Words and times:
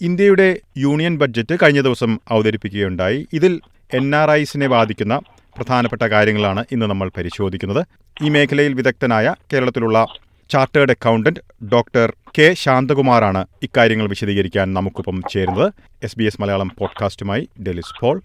ഇന്ത്യയുടെ 0.00 0.60
union 0.78 1.18
budget 1.18 1.56
കഴിഞ്ഞ 1.62 1.80
ദിവസം 1.80 2.20
അവതരിപ്പിക്കുകയുണ്ടായി. 2.30 3.26
ഇതിൽ 3.32 3.60
എൻ 3.94 4.14
ആർ 4.16 4.30
ഐസിനെ 4.30 4.66
ബാധിക്കുന്ന 4.66 5.20
പ്രധാനപ്പെട്ട 5.56 6.02
കാര്യങ്ങളാണ് 6.02 6.64
ഇന്ന് 6.72 6.86
നമ്മൾ 6.86 7.10
പരിശോധിക്കുന്നത്. 7.16 7.86
ഈ 8.22 8.28
മേഖലയിൽ 8.28 8.74
വിദഗ്ധനായ 8.74 9.34
കേരളത്തിലുള്ള 9.52 10.06
ചാർട്ടേഡ് 10.50 10.90
അക്കൗണ്ടന്റ് 10.90 11.66
ഡോക്ടർ 11.72 12.12
കെ 12.38 12.54
ശാന്തകുമാറാണ് 12.54 13.46
ഇക്കാര്യങ്ങൾ 13.62 14.08
വിശദീകരിക്കാൻ 14.08 14.74
നമുക്കൊപ്പം 14.74 15.22
ചേരുന്നത്. 15.30 15.72
എസ് 16.02 16.18
ബി 16.18 16.24
എസ് 16.24 16.40
മലയാളം 16.40 16.70
പോഡ്കാസ്റ്റുമായി 16.78 17.48
ഡെലിസ് 17.62 18.00
പോൾ. 18.00 18.20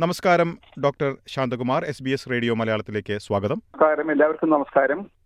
നമസ്കാരം 0.00 0.58
doctor 0.84 1.16
Shanthakumar 1.28 1.84
S 1.84 2.02
B 2.02 2.10
S 2.10 2.30
radio 2.30 2.54
മലയാളത്തിലേക്ക് 2.54 3.18
സ്വാഗതം. 3.18 3.62
നമസ്കാരം 3.74 4.12
എല്ലാവർക്കും 4.12 4.50
നമസ്കാരം. 4.50 5.17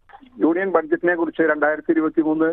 യൂണിയൻ 0.45 0.71
ബഡ്ജറ്റിനെ 0.77 1.15
കുറിച്ച് 1.15 1.43
രണ്ടായിരത്തി 1.53 1.91
ഇരുപത്തി 1.95 2.23
മൂന്ന് 2.29 2.49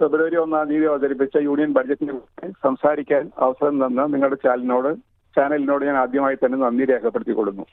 ഫെബ്രുവരി 0.00 0.36
ഒന്നാം 0.44 0.68
തീയതി 0.70 0.86
അവതരിപ്പിച്ച 0.92 1.36
യൂണിയൻ 1.48 1.72
ബഡ്ജറ്റിനെ 1.78 2.12
കുറിച്ച് 2.12 2.60
സംസാരിക്കാൻ 2.66 3.24
അവസരം 3.46 3.76
തന്ന 3.84 4.06
നിങ്ങളുടെ 4.14 4.38
ചാനലിനോട് 4.44 4.92
ചാനലിനോട് 5.36 5.82
ഞാൻ 5.88 5.96
ആദ്യമായി 6.02 6.36
തന്നെ 6.40 6.56
നന്ദി 6.58 6.84
രേഖപ്പെടുത്തിക്കൊള്ളുന്നു. 6.90 7.64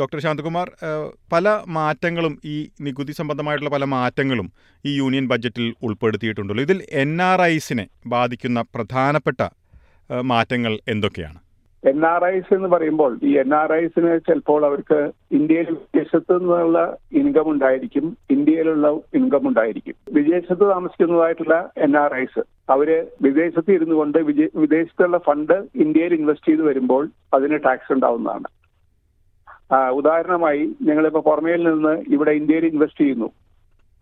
ഡോക്ടർ 0.00 0.18
ശാന്തകുമാർ 0.24 0.68
പല 1.32 1.48
മാറ്റങ്ങളും 1.78 2.34
ഈ 2.52 2.54
നികുതി 2.86 3.12
സംബന്ധമായിട്ടുള്ള 3.18 3.72
പല 3.76 3.84
മാറ്റങ്ങളും 3.96 4.48
ഈ 4.84 4.92
യൂണിയൻ 5.00 5.26
ബഡ്ജറ്റിൽ 5.32 5.66
ഉൾപ്പെടുത്തിയിട്ടുണ്ടല്ലോ. 5.88 6.62
ഇതിൽ 6.68 6.80
എൻ 7.02 7.12
ആർ 7.22 7.40
ഐസിനെ 7.54 7.86
ബാധിക്കുന്ന 8.14 8.60
പ്രധാനപ്പെട്ട 8.76 9.40
മാറ്റങ്ങൾ 10.32 10.72
എന്തൊക്കെയാണ്? 10.94 11.38
എൻ 11.88 12.06
ആർ 12.06 12.22
ഐസ് 12.24 12.54
എന്ന് 12.54 12.68
പറയുമ്പോൾ 12.68 13.12
ഈ 13.22 13.30
എൻ 13.42 13.54
ആർ 13.54 13.70
ഐസിന് 13.72 14.20
ചിലപ്പോൾ 14.26 14.66
അവർക്ക് 14.66 14.98
ഇന്ത്യയിൽ 15.38 15.68
വിദേശത്ത് 15.74 16.34
നിന്നുള്ള 16.40 16.78
ഇൻകം 17.12 17.50
ഉണ്ടായിരിക്കും 17.50 18.06
ഇന്ത്യയിലുള്ള 18.30 18.88
ഇൻകം 19.14 19.48
ഉണ്ടായിരിക്കും. 19.48 19.96
വിദേശത്ത് 20.12 20.64
താമസിക്കുന്നതായിട്ടുള്ള 20.72 21.56
എൻ 21.76 21.94
ആർ 21.98 22.14
ഐസ് 22.14 22.42
അവർ 22.70 22.90
വിദേശത്ത് 23.22 23.70
ഇരുന്നു 23.72 23.94
കൊണ്ട് 23.94 24.18
വിദേശത്തുള്ള 24.62 25.18
ഫണ്ട് 25.28 25.56
ഇന്ത്യയിൽ 25.84 26.14
ഇൻവെസ്റ്റ് 26.14 26.50
ചെയ്ത് 26.50 26.62
വരുമ്പോൾ 26.62 27.08
അതിന് 27.34 27.58
ടാക്സ് 27.66 27.92
ഉണ്ടാവുന്നതാണ്. 27.92 28.48
ഉദാഹരണമായി 29.98 30.62
ഞങ്ങളിപ്പോ 30.82 31.20
പുറമേയിൽ 31.30 31.62
നിന്ന് 31.70 31.94
ഇവിടെ 32.14 32.30
ഇന്ത്യയിൽ 32.30 32.64
ഇൻവെസ്റ്റ് 32.66 33.00
ചെയ്യുന്നു. 33.00 33.28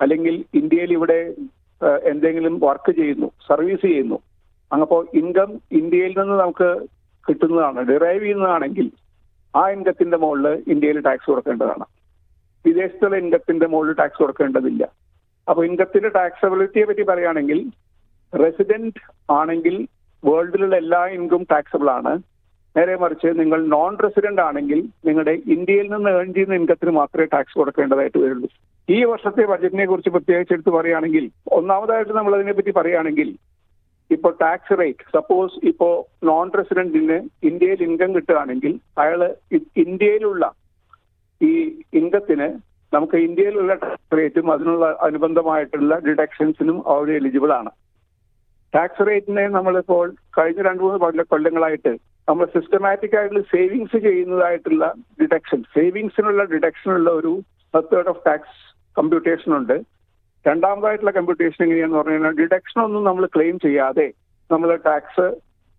അല്ലെങ്കിൽ 0.00 0.44
ഇന്ത്യയിൽ 0.54 0.92
ഇവിടെ 0.92 1.20
എന്തെങ്കിലും 2.12 2.54
വർക്ക് 2.58 2.92
ചെയ്യുന്നു 2.92 3.28
സർവീസ് 3.48 3.82
ചെയ്യുന്നു. 3.82 4.18
അങ്ങപ്പോ 4.72 4.98
ഇൻകം 5.14 5.50
ഇന്ത്യയിൽ 5.80 6.14
നിന്ന് 6.20 6.36
നമുക്ക് 6.40 6.70
കിട്ടുന്നതാണ്. 7.28 7.80
ഡിറൈവ് 7.80 8.22
ചെയ്യുന്നതാണെങ്കിൽ 8.22 8.90
ആ 9.56 9.70
ഇൻകത്തിന്റെ 9.70 10.16
മുകളിൽ 10.16 10.64
ഇന്ത്യയിൽ 10.68 11.00
ടാക്സ് 11.00 11.26
കൊടുക്കേണ്ടതാണ്. 11.26 11.84
വിദേശത്തുള്ള 12.66 13.16
ഇൻകത്തിന്റെ 13.16 13.66
മുകളിൽ 13.66 13.92
ടാക്സ് 13.92 14.18
കൊടുക്കേണ്ടതില്ല. 14.18 14.88
അപ്പോൾ 15.50 15.66
ഇൻകത്തിന്റെ 15.66 16.08
ടാക്സബിലിറ്റിയെ 16.08 16.84
പറ്റി 16.84 17.02
പറയുകയാണെങ്കിൽ 17.02 17.66
റെസിഡന്റ് 18.32 18.92
ആണെങ്കിൽ 19.30 19.88
വേൾഡിലുള്ള 20.24 20.76
എല്ലാ 20.76 21.06
ഇൻകം 21.06 21.46
ടാക്സബിൾ 21.50 21.90
ആണ്. 21.90 22.18
നേരെ 22.76 22.96
മറിച്ച് 22.96 23.40
നിങ്ങൾ 23.40 23.66
നോൺ 23.66 23.98
റെസിഡന്റ് 23.98 24.40
ആണെങ്കിൽ 24.40 24.88
നിങ്ങളുടെ 25.04 25.30
ഇന്ത്യയിൽ 25.46 25.92
നിന്ന് 25.92 26.10
ഏൺ 26.10 26.34
ചെയ്യുന്ന 26.34 26.54
ഇൻകത്തിന് 26.54 26.90
മാത്രമേ 26.90 27.26
ടാക്സ് 27.32 27.54
കൊടുക്കേണ്ടതായിട്ട് 27.54 28.18
വരുള്ളൂ. 28.18 28.48
ഈ 28.90 29.04
വർഷത്തെ 29.04 29.46
ബജറ്റിനെ 29.46 29.86
കുറിച്ച് 29.86 30.10
പ്രത്യേകിച്ച് 30.10 30.52
എടുത്ത് 30.52 30.70
പറയുകയാണെങ്കിൽ 30.70 31.30
ഒന്നാമതായിട്ട് 31.52 32.12
നമ്മൾ 32.12 32.34
അതിനെപ്പറ്റി 32.34 32.70
പറയുകയാണെങ്കിൽ 32.70 33.36
ഇപ്പൊ 34.10 34.28
ടാക്സ് 34.42 34.78
റേറ്റ് 34.80 35.04
സപ്പോസ് 35.16 35.66
ഇപ്പോ 35.70 35.88
നോൺ 36.28 36.46
റെസിഡന്റിന് 36.58 37.18
ഇന്ത്യയിൽ 37.48 37.80
ഇൻകം 37.88 38.10
കിട്ടുകയാണെങ്കിൽ 38.16 38.72
അയാൾ 39.02 39.20
ഇന്ത്യയിലുള്ള 39.84 40.44
ഈ 41.40 41.52
ഇൻകത്തിന് 42.00 42.48
നമുക്ക് 42.92 43.16
ഇന്ത്യയിലുള്ള 43.26 43.72
ടാക്സ് 43.82 44.16
റേറ്റും 44.18 44.46
അതിനുള്ള 44.52 44.86
അനുബന്ധമായിട്ടുള്ള 45.06 45.94
ഡിഡക്ഷൻസിനും 46.06 46.78
അവർ 46.92 47.08
എലിജിബിൾ 47.18 47.50
ആണ്. 47.58 47.70
ടാക്സ് 48.74 49.06
റേറ്റിനെ 49.08 49.44
നമ്മളിപ്പോൾ 49.48 50.06
കഴിഞ്ഞ 50.38 50.62
രണ്ട് 50.68 50.82
മൂന്ന് 50.82 50.98
കൊല്ല 51.04 51.22
കൊല്ലങ്ങളായിട്ട് 51.32 51.92
നമ്മൾ 52.28 52.46
സിസ്റ്റമാറ്റിക് 52.54 53.16
ആയിട്ടുള്ള 53.18 53.42
സേവിങ്സ് 53.52 53.98
ചെയ്യുന്നതായിട്ടുള്ള 54.06 54.86
ഡിഡക്ഷൻ 55.20 55.60
സേവിങ്സിനുള്ള 55.76 56.42
ഡിഡക്ഷനുള്ള 56.54 57.10
ഒരു 57.20 57.32
മെത്തേഡ് 57.74 58.10
ഓഫ് 58.12 58.24
ടാക്സ് 58.26 58.58
കമ്പ്യൂട്ടേഷൻ 58.96 59.50
ഉണ്ട്. 59.60 59.76
രണ്ടാമതായിട്ടുള്ള 60.46 61.10
കമ്പ്യൂട്ടേഷൻ 61.10 61.64
എങ്ങനെയാന്ന് 61.64 61.96
പറഞ്ഞു 61.96 62.12
കഴിഞ്ഞാൽ 62.12 62.32
ഡിഡക്ഷൻ 62.32 62.82
ഒന്നും 62.82 63.04
നമ്മൾ 63.04 63.26
ക്ലെയിം 63.26 63.58
ചെയ്യാതെ 63.58 64.12
നമ്മൾ 64.50 64.76
ടാക്സ് 64.76 65.36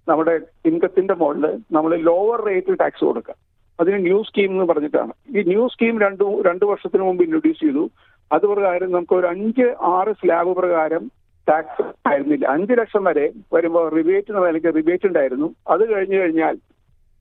നമ്മുടെ 0.07 0.39
ഇൻകത്തിന്റെ 0.65 1.13
മുകളിൽ 1.13 1.59
നമ്മൾ 1.71 1.95
ലോവർ 1.95 2.41
റേറ്റിൽ 2.41 2.75
ടാക്സ് 2.75 3.05
കൊടുക്കുക. 3.05 3.35
അതിന് 3.79 4.03
ന്യൂ 4.03 4.23
സ്കീം 4.23 4.51
എന്ന് 4.51 4.73
പറഞ്ഞിട്ടാണ്. 4.73 5.37
ഈ 5.37 5.43
ന്യൂ 5.43 5.67
സ്കീം 5.67 5.99
രണ്ടു 5.99 6.41
രണ്ടു 6.41 6.65
വർഷത്തിന് 6.65 7.03
മുമ്പ് 7.03 7.23
ഇൻട്രൊഡ്യൂസ് 7.23 7.59
ചെയ്തു. 7.59 7.89
അത് 8.31 8.41
പ്രകാരം 8.41 8.91
നമുക്ക് 8.91 9.13
ഒരു 9.13 9.27
അഞ്ച് 9.27 9.75
ആറ് 9.81 10.13
സ്ലാബ് 10.13 10.55
പ്രകാരം 10.55 11.11
ടാക്സ് 11.49 12.07
ആയിരുന്നില്ല. 12.07 12.47
അഞ്ച് 12.47 12.73
ലക്ഷം 12.73 13.03
വരെ 13.03 13.31
വരുമ്പോൾ 13.53 13.95
റിബേറ്റ് 13.95 14.31
എന്ന 14.31 14.45
നിലയ്ക്ക് 14.45 14.75
റിബേറ്റ് 14.75 15.07
ഉണ്ടായിരുന്നു. 15.07 15.55
അത് 15.67 15.93
കഴിഞ്ഞു 15.93 16.17
കഴിഞ്ഞാൽ 16.17 16.57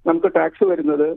നമുക്ക് 0.07 0.35
ടാക്സ് 0.37 0.65
വരുന്നത് 0.65 1.17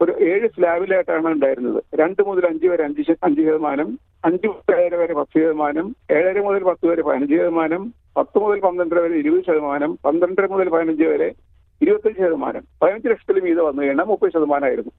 ഒരു 0.00 0.12
ഏഴ് 0.20 0.48
സ്ലാബിലായിട്ടാണ് 0.48 1.26
ഉണ്ടായിരുന്നത്. 1.26 1.82
രണ്ട് 1.94 2.22
മുതൽ 2.26 2.46
അഞ്ച് 2.46 2.66
വരെ 2.66 2.84
അഞ്ച് 2.84 3.12
അഞ്ച് 3.22 3.40
ശതമാനം 3.40 3.98
അഞ്ച് 4.24 4.46
മുതൽ 4.48 4.74
ഏഴര 4.82 4.94
വരെ 5.00 5.14
പത്ത് 5.18 5.36
ശതമാനം 5.40 5.86
ഏഴര 6.16 6.38
മുതൽ 6.46 6.62
പത്ത് 6.68 6.84
വരെ 6.90 7.02
പതിനഞ്ച് 7.06 7.34
ശതമാനം 7.40 7.82
പത്ത് 8.16 8.38
മുതൽ 8.42 8.58
പന്ത്രണ്ടര 8.66 8.98
വരെ 9.04 9.16
ഇരുപത് 9.22 9.42
ശതമാനം 9.48 9.90
പന്ത്രണ്ടര 10.04 10.46
മുതൽ 10.52 10.68
പതിനഞ്ച് 10.74 11.06
വരെ 11.10 11.28
ഇരുപത്തഞ്ച് 11.80 12.20
ശതമാനം. 12.24 12.62
പതിനഞ്ച് 12.80 13.08
ലക്ഷത്തിൽ 13.12 13.38
വീതം 13.46 13.64
വന്നു 13.68 13.82
കഴിഞ്ഞാൽ 13.82 14.06
മുപ്പത് 14.10 14.32
ശതമാനമായിരുന്നു. 14.36 14.92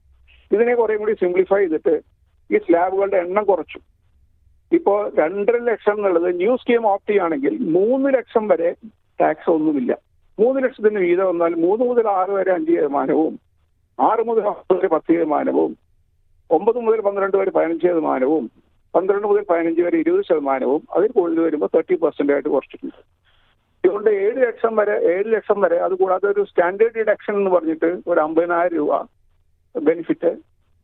ഇതിനെ 0.52 0.74
കുറേ 0.80 0.96
കൂടി 1.02 1.14
സിംപ്ലിഫൈ 1.22 1.60
ചെയ്തിട്ട് 1.62 1.94
ഈ 2.50 2.60
സ്ലാബുകളുടെ 2.66 3.18
എണ്ണം 3.26 3.46
കുറച്ചു. 3.52 3.80
ഇപ്പോൾ 4.72 5.00
രണ്ടര 5.20 5.58
ലക്ഷം 5.70 5.98
എന്നുള്ളത് 6.00 6.30
ന്യൂ 6.42 6.54
സ്കീം 6.62 6.86
ഓപ്റ്റ് 6.92 7.10
ചെയ്യുകയാണെങ്കിൽ 7.12 7.56
മൂന്ന് 7.78 8.10
ലക്ഷം 8.18 8.46
വരെ 8.52 8.70
ടാക്സ് 9.20 9.50
ഒന്നുമില്ല. 9.56 9.92
മൂന്ന് 10.38 10.60
ലക്ഷത്തിന് 10.66 11.02
വീതം 11.08 11.28
വന്നാൽ 11.32 11.54
മൂന്ന് 11.66 11.84
മുതൽ 11.90 12.08
ആറ് 12.20 12.32
വരെ 12.38 12.52
അഞ്ച് 12.58 12.72
ശതമാനവും 12.78 13.34
ആറ് 14.00 14.24
മുതൽ 14.30 14.46
ആറ് 14.54 14.74
വരെ 14.78 14.90
പത്ത് 14.96 15.10
ശതമാനവും 15.18 15.72
ഒമ്പത് 16.50 16.80
മുതൽ 16.88 17.00
പന്ത്രണ്ട് 17.08 17.38
വരെ 17.42 17.52
പതിനഞ്ച് 17.58 17.86
ശതമാനവും 17.88 18.46
പന്ത്രണ്ട് 18.96 19.28
മുതൽ 19.30 19.46
പതിനഞ്ച് 19.52 19.82
വരെ 19.86 19.98
ഇരുപത് 20.04 20.24
ശതമാനവും 20.30 20.82
അതിൽ 20.98 21.10
കൂടുതൽ 21.18 21.42
വരുമ്പോൾ 21.48 21.70
തേർട്ടി 21.76 21.96
പെർസെന്റ് 22.04 22.34
ആയിട്ട് 22.36 22.50
കുറച്ചിട്ടുണ്ട്. 22.56 23.00
അതുകൊണ്ട് 23.84 24.10
ഏഴ് 24.22 24.38
ലക്ഷം 24.46 24.74
വരെ 24.80 24.96
ഏഴ് 25.14 25.28
ലക്ഷം 25.34 25.58
വരെ 25.64 25.78
അത് 25.88 25.94
കൂടാതെ 26.00 26.28
ഒരു 26.34 26.44
സ്റ്റാൻഡേർഡ് 26.52 26.96
ഡിഡക്ഷൻ 27.00 27.34
എന്ന് 27.40 27.52
പറഞ്ഞിട്ട് 27.56 27.90
ഒരു 28.12 28.20
അമ്പതിനായിരം 28.28 28.78
രൂപ 28.80 29.02
ബെനിഫിറ്റ് 29.76 30.32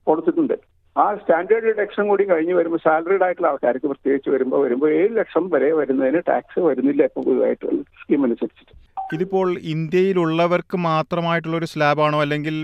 കൊടുത്തിട്ടുണ്ട്. 0.08 0.56
ആ 0.96 1.06
സ്റ്റാൻഡേർഡ് 1.22 1.68
ഡിഡക്ഷൻ 1.70 2.04
കൂടി 2.12 2.24
കഴിഞ്ഞ് 2.32 2.56
വരുമ്പോൾ 2.58 2.82
സാലറീഡ് 2.86 3.24
ആയിട്ടുള്ള 3.26 3.50
ആൾക്കാർക്ക് 3.52 3.88
പ്രത്യേകിച്ച് 3.92 4.30
വരുമ്പോൾ 4.34 4.62
വരുമ്പോൾ 4.66 4.90
ഏഴ് 5.00 5.14
ലക്ഷം 5.20 5.46
വരെ 5.54 5.70
വരുന്നതിന് 5.80 6.22
ടാക്സ് 6.30 6.62
വരുന്നില്ല 6.68 7.04
ഇപ്പോൾ 7.10 7.24
പുതുതായിട്ടുള്ള 7.28 7.80
സ്കീം 8.02 8.24
അനുസരിച്ചിട്ട്. 8.28 8.74
ഇതിപ്പോൾ 9.16 9.48
ഇന്ത്യയിലുള്ളവർക്ക് 9.76 10.78
മാത്രമായിട്ടുള്ള 10.90 11.58
ഒരു 11.62 11.70
സ്ലാബാണോ 11.74 12.20
അല്ലെങ്കിൽ 12.26 12.58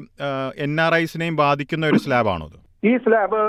എൻ 0.66 0.75
ആർ 0.85 0.94
ഐസിനെയും 1.03 1.38
ബാധിക്കുന്ന 1.44 1.91
ഒരു 1.94 2.02
സ്ലാബാണോ 2.06 2.47
ഈ 2.91 2.94
സ്ലാബ് 3.06 3.41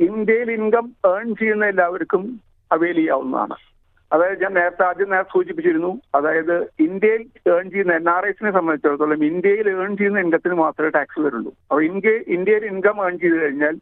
ഇന്ത്യയിൽ 0.00 0.50
ഇൻകം 0.50 0.86
ഏൺ 1.06 1.34
ചെയ്യുന്ന 1.34 1.66
എല്ലാവർക്കും 1.66 2.40
അവൈൽ 2.70 2.94
ചെയ്യാവുന്നതാണ് 2.94 3.56
അതായത് 4.12 4.42
ഞാൻ 4.42 4.54
നേരത്തെ 4.54 4.84
ആദ്യം 4.84 5.10
നേരത്തെ 5.10 5.30
സൂചിപ്പിച്ചിരുന്നു 5.30 6.00
അതായത് 6.14 6.56
ഇന്ത്യയിൽ 6.80 7.22
ഏൺ 7.54 7.70
ചെയ്യുന്ന 7.70 7.94
എൻ 7.94 8.10
ആർ 8.10 8.28
ഐസിനെ 8.28 8.52
സംബന്ധിച്ചിടത്തോളം 8.52 9.24
ഇന്ത്യയിൽ 9.24 9.68
ഏൺ 9.70 9.96
ചെയ്യുന്ന 9.96 10.20
ഇൻകത്തിന് 10.20 10.54
മാത്രമേ 10.54 10.90
ടാക്സ് 10.90 11.20
വരുള്ളൂ. 11.20 11.52
അപ്പോൾ 11.70 11.84
ഇന്ത്യ 11.84 12.10
ഇന്ത്യയിൽ 12.10 12.64
ഇൻകം 12.64 13.06
ഏൺ 13.06 13.18
ചെയ്ത് 13.18 13.36
കഴിഞ്ഞാൽ 13.42 13.76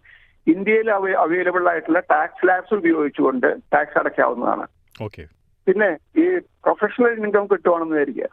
ഇന്ത്യയിൽ 0.46 0.90
അവൈലബിൾ 0.90 1.68
ആയിട്ടുള്ള 1.68 2.00
ടാക്സ് 2.00 2.48
ലാബ്സ് 2.48 2.74
ഉപയോഗിച്ചുകൊണ്ട് 2.74 3.56
ടാക്സ് 3.74 3.98
അടയ്ക്കാവുന്നതാണ്. 3.98 4.66
ഓക്കെ. 5.02 5.22
പിന്നെ 5.66 5.90
ഈ 6.16 6.38
പ്രൊഫഷണൽ 6.64 7.12
ഇൻകം 7.12 7.46
കിട്ടുവാണെന്ന് 7.46 7.94
വിചാരിക്കുക. 7.94 8.28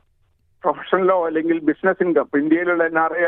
പ്രൊഫഷണലോ 0.63 1.25
അല്ലെങ്കിൽ 1.25 1.59
ബിസിനസ് 1.59 2.03
ഇൻകം 2.03 2.27
ഇന്ത്യയിലുള്ള 2.37 2.83
എൻ 2.85 2.99
ആർ 2.99 3.13
ഐ 3.17 3.23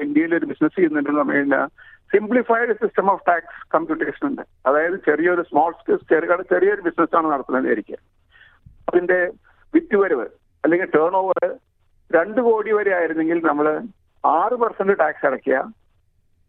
ഇന്ത്യയിൽ 0.00 0.34
ഒരു 0.34 0.46
ബിസിനസ് 0.46 0.76
ചെയ്യുന്നുണ്ടെന്ന് 0.76 1.20
പറഞ്ഞു 1.20 1.36
കഴിഞ്ഞാൽ 1.36 1.66
simplified 2.14 2.72
system 2.72 3.10
of 3.10 3.22
tax 3.28 3.68
computation 3.74 4.26
ഉണ്ട്. 4.26 4.42
അതായത് 4.66 4.96
ചെറിയൊരു 5.06 5.42
സ്മോൾ 5.42 5.74
ചെറുകട 5.96 6.40
ചെറിയൊരു 6.42 6.80
ബിസിനസ് 6.80 7.16
ആണ് 7.16 7.30
നടത്തുന്നത് 7.30 7.62
വിചാരിക്കുക 7.62 7.96
അതിന്റെ 8.92 9.32
വിറ്റുവരവ് 9.74 10.26
അല്ലെങ്കിൽ 10.64 10.90
ടേൺ 10.90 11.14
ഓവർ 11.16 11.54
രണ്ട് 12.12 12.40
കോടി 12.40 12.72
വരെ 12.72 12.92
ആയിരുന്നെങ്കിൽ 12.96 13.46
നമ്മൾ 13.46 13.66
ആറ് 14.24 14.52
പെർസെന്റ് 14.52 14.98
ടാക്സ് 14.98 15.26
അടയ്ക്കുക. 15.26 15.58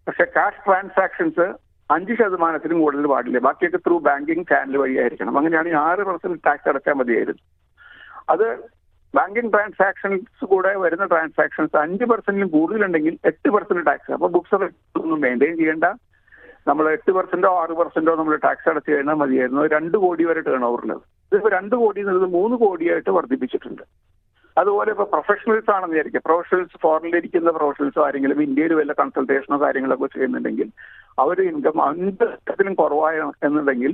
പക്ഷെ 0.07 0.25
കാഷ് 0.35 0.65
ട്രാൻസാക്ഷൻസ് 0.65 1.45
അഞ്ച് 1.91 2.13
ശതമാനത്തിനും 2.13 2.79
കൂടുതൽ 2.79 3.07
പാടില്ല. 3.07 3.37
ബാക്കിയൊക്കെ 3.37 3.77
ത്രൂ 3.77 3.99
ബാങ്കിങ് 3.99 4.45
ചാനൽ 4.49 4.77
വഴിയായിരിക്കണം. 4.77 5.37
അങ്ങനെയാണെങ്കിൽ 5.37 5.79
ആറ് 5.79 5.97
പെർസെന്റ് 5.97 6.39
ടാക്സ് 6.47 6.69
അടച്ചാൽ 6.69 6.93
മതിയായിരുന്നു. 6.93 7.43
അത് 8.29 8.47
ബാങ്കിങ് 9.15 9.51
ട്രാൻസാക്ഷൻസ് 9.53 10.45
കൂടെ 10.51 10.71
വരുന്ന 10.83 11.05
ട്രാൻസാക്ഷൻസ് 11.11 11.75
അഞ്ച് 11.83 12.05
പെർസെന്റിലും 12.11 12.49
കൂടുതലുണ്ടെങ്കിൽ 12.55 13.13
എട്ട് 13.29 13.49
പെർസെന്റ് 13.55 13.85
ടാക്സ്. 13.89 14.11
അപ്പൊ 14.17 14.27
ബുക്സ് 14.35 14.55
ഒന്നും 15.01 15.19
മെയിന്റെയിൻ 15.25 15.55
ചെയ്യേണ്ട. 15.61 15.89
നമ്മൾ 16.69 16.85
എട്ട് 16.95 17.11
പെർസെന്റോ 17.17 17.49
ആറ് 17.61 17.73
പെർസെന്റോ 17.79 18.13
നമ്മൾ 18.19 18.35
ടാക്സ് 18.45 18.69
അടച്ചു 18.71 18.91
കഴിഞ്ഞാൽ 18.93 19.17
മതിയായിരുന്നു. 19.21 19.63
രണ്ട് 19.75 19.97
കോടി 20.03 20.23
വരെ 20.29 20.41
ടേൺ 20.47 20.63
ഓവറിലത് 20.69 21.03
ഇതിപ്പോ 21.31 21.49
രണ്ട് 21.57 21.75
കോടി 21.81 21.99
എന്നുള്ളത് 22.03 22.29
മൂന്ന് 22.37 22.55
കോടിയായിട്ട് 22.63 23.11
വർദ്ധിപ്പിച്ചിട്ടുണ്ട്. 23.17 23.83
അതുപോലെ 24.57 24.89
ഇപ്പൊ 24.95 25.05
പ്രൊഫഷണൽസ് 25.13 25.71
ആണെന്ന് 25.75 25.95
വിചാരിക്കുക 25.95 26.21
പ്രൊഫഷണൽസ് 26.27 26.77
ഫോറിനിലിരിക്കുന്ന 26.83 27.51
പ്രൊഫഷണൽസോ 27.57 28.01
ആരെങ്കിലും 28.05 28.39
ഇന്ത്യയിൽ 28.45 28.73
വല്ല 28.79 28.93
കൺസൾട്ടേഷനോ 28.99 29.57
കാര്യങ്ങളൊക്കെ 29.63 30.07
ചെയ്യുന്നുണ്ടെങ്കിൽ 30.13 30.67
അവർ 31.23 31.37
ഇൻകം 31.49 31.79
അഞ്ച് 31.87 32.25
ലക്ഷത്തിലും 32.31 32.73
കുറവായ 32.81 33.17
എന്നുണ്ടെങ്കിൽ 33.47 33.93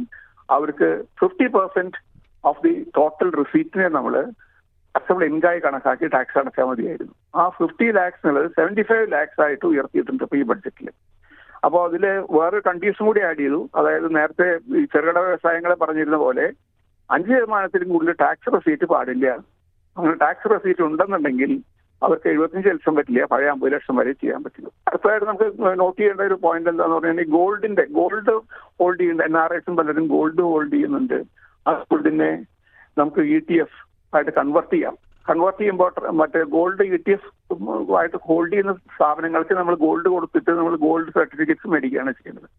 അവർക്ക് 0.56 0.89
fifty 1.21 1.47
percent 1.57 2.00
of 2.44 2.62
the 2.65 2.74
total 2.97 3.29
റിസീറ്റിനെ 3.41 3.88
നമ്മൾ 3.97 4.15
ടാക്സബിൾ 5.01 5.24
ഇൻകായി 5.30 5.59
കണക്കാക്കി 5.65 6.07
ടാക്സ് 6.15 6.38
അടച്ചാൽ 6.39 6.65
മതിയായിരുന്നു. 6.69 7.13
ആ 7.42 7.44
ഫിഫ്റ്റി 7.57 7.88
ലാക്സ് 7.98 8.21
എന്നുള്ളത് 8.24 8.50
സെവന്റി 8.57 8.83
ഫൈവ് 8.89 9.06
ലാക്സ് 9.13 9.39
ആയിട്ട് 9.45 9.65
ഉയർത്തിയിട്ടുണ്ട് 9.69 10.24
ഇപ്പോൾ 10.25 10.38
ഈ 10.42 10.44
ബഡ്ജറ്റിൽ 10.51 10.88
അപ്പോൾ 11.65 11.81
അതിൽ 11.88 12.03
വേറൊരു 12.36 12.62
കണ്ടീഷൻ 12.68 13.03
കൂടി 13.07 13.21
ആഡ് 13.30 13.42
ചെയ്തു. 13.44 13.59
അതായത് 13.80 14.07
നേരത്തെ 14.18 14.48
ഈ 14.80 14.83
ചെറുകിട 14.94 15.18
വ്യവസായങ്ങളെ 15.25 15.75
പറഞ്ഞിരുന്ന 15.83 16.18
പോലെ 16.25 16.45
അഞ്ച് 17.09 17.31
ശതമാനത്തിലും 17.33 17.89
കൂടുതൽ 17.94 18.15
ടാക്സ് 18.24 18.53
റെസീറ്റ് 18.56 18.88
പാടില്ല. 18.94 19.27
അങ്ങനെ 19.98 20.15
ടാക്സ് 20.24 20.51
റെസീറ്റ് 20.53 20.83
ഉണ്ടെന്നുണ്ടെങ്കിൽ 20.88 21.51
അവർക്ക് 22.01 22.27
എഴുപത്തഞ്ച് 22.33 22.69
ലക്ഷം 22.71 22.95
പറ്റില്ല 22.98 23.25
പഴയ 23.31 23.50
അമ്പത് 23.53 23.74
ലക്ഷം 23.75 23.95
വരെ 24.00 24.13
ചെയ്യാൻ 24.21 24.39
പറ്റില്ല 24.45 24.69
അടുത്തതായിട്ട് 24.88 25.25
നമുക്ക് 25.30 25.48
നോട്ട് 25.81 25.98
ചെയ്യേണ്ട 26.00 26.21
ഒരു 26.30 26.38
പോയിന്റ് 26.45 26.71
എന്താന്ന് 26.74 26.95
പറഞ്ഞാൽ 26.98 27.30
ഗോൾഡിന്റെ 27.38 27.86
ഗോൾഡ് 28.00 28.36
ഹോൾഡ് 28.81 29.00
ചെയ്യുന്നുണ്ട് 29.01 29.27
എൻ 29.30 29.38
ആർ 29.44 29.53
ഐസും 29.57 29.75
പലരും 29.80 30.07
ഗോൾഡ് 30.15 30.44
ഹോൾഡ് 30.50 30.74
ചെയ്യുന്നുണ്ട്. 30.75 31.19
ആ 31.65 31.74
ഗോൾഡിനെ 31.92 32.31
നമുക്ക് 32.98 33.24
ഇ 33.33 33.38
ടി 33.50 33.57
എഫ് 33.65 33.80
ആയിട്ട് 34.13 34.31
കൺവെർട്ട് 34.31 34.73
ചെയ്യാം 34.73 34.95
കൺവേർട്ട് 35.25 35.59
ചെയ്യുമ്പോൾ 35.59 35.89
മറ്റേ 36.13 36.41
ഗോൾഡ് 36.53 36.85
ഇ 36.87 36.97
ടി 37.05 37.11
എഫ് 37.11 37.29
ആയിട്ട് 37.97 38.19
ഹോൾഡ് 38.25 38.51
ചെയ്യുന്ന 38.51 38.73
സ്ഥാപനങ്ങൾക്ക് 38.95 39.53
നമ്മൾ 39.53 39.75
ഗോൾഡ് 39.77 40.09
കൊടുത്തിട്ട് 40.09 40.51
നമ്മൾ 40.51 40.75
ഗോൾഡ് 40.77 41.11
സർട്ടിഫിക്കറ്റ്സ് 41.11 41.71
മേടിക്കുകയാണ് 41.73 42.13
ചെയ്യുന്നത് 42.13 42.49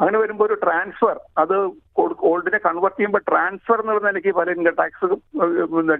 അങ്ങനെ 0.00 0.18
വരുമ്പോൾ 0.18 0.44
ഒരു 0.44 0.56
ട്രാൻസ്ഫർ 0.62 1.16
അത് 1.38 1.54
ഗോൾഡിനെ 2.22 2.58
കൺവേർട്ട് 2.58 2.96
ചെയ്യുമ്പോൾ 2.96 3.22
ട്രാൻസ്ഫർ 3.26 3.80
എന്നുള്ള 3.80 4.02
നിലയ്ക്ക് 4.08 4.32
പല 4.34 4.50
ഇൻകം 4.50 4.76
ടാക്സ് 4.76 5.08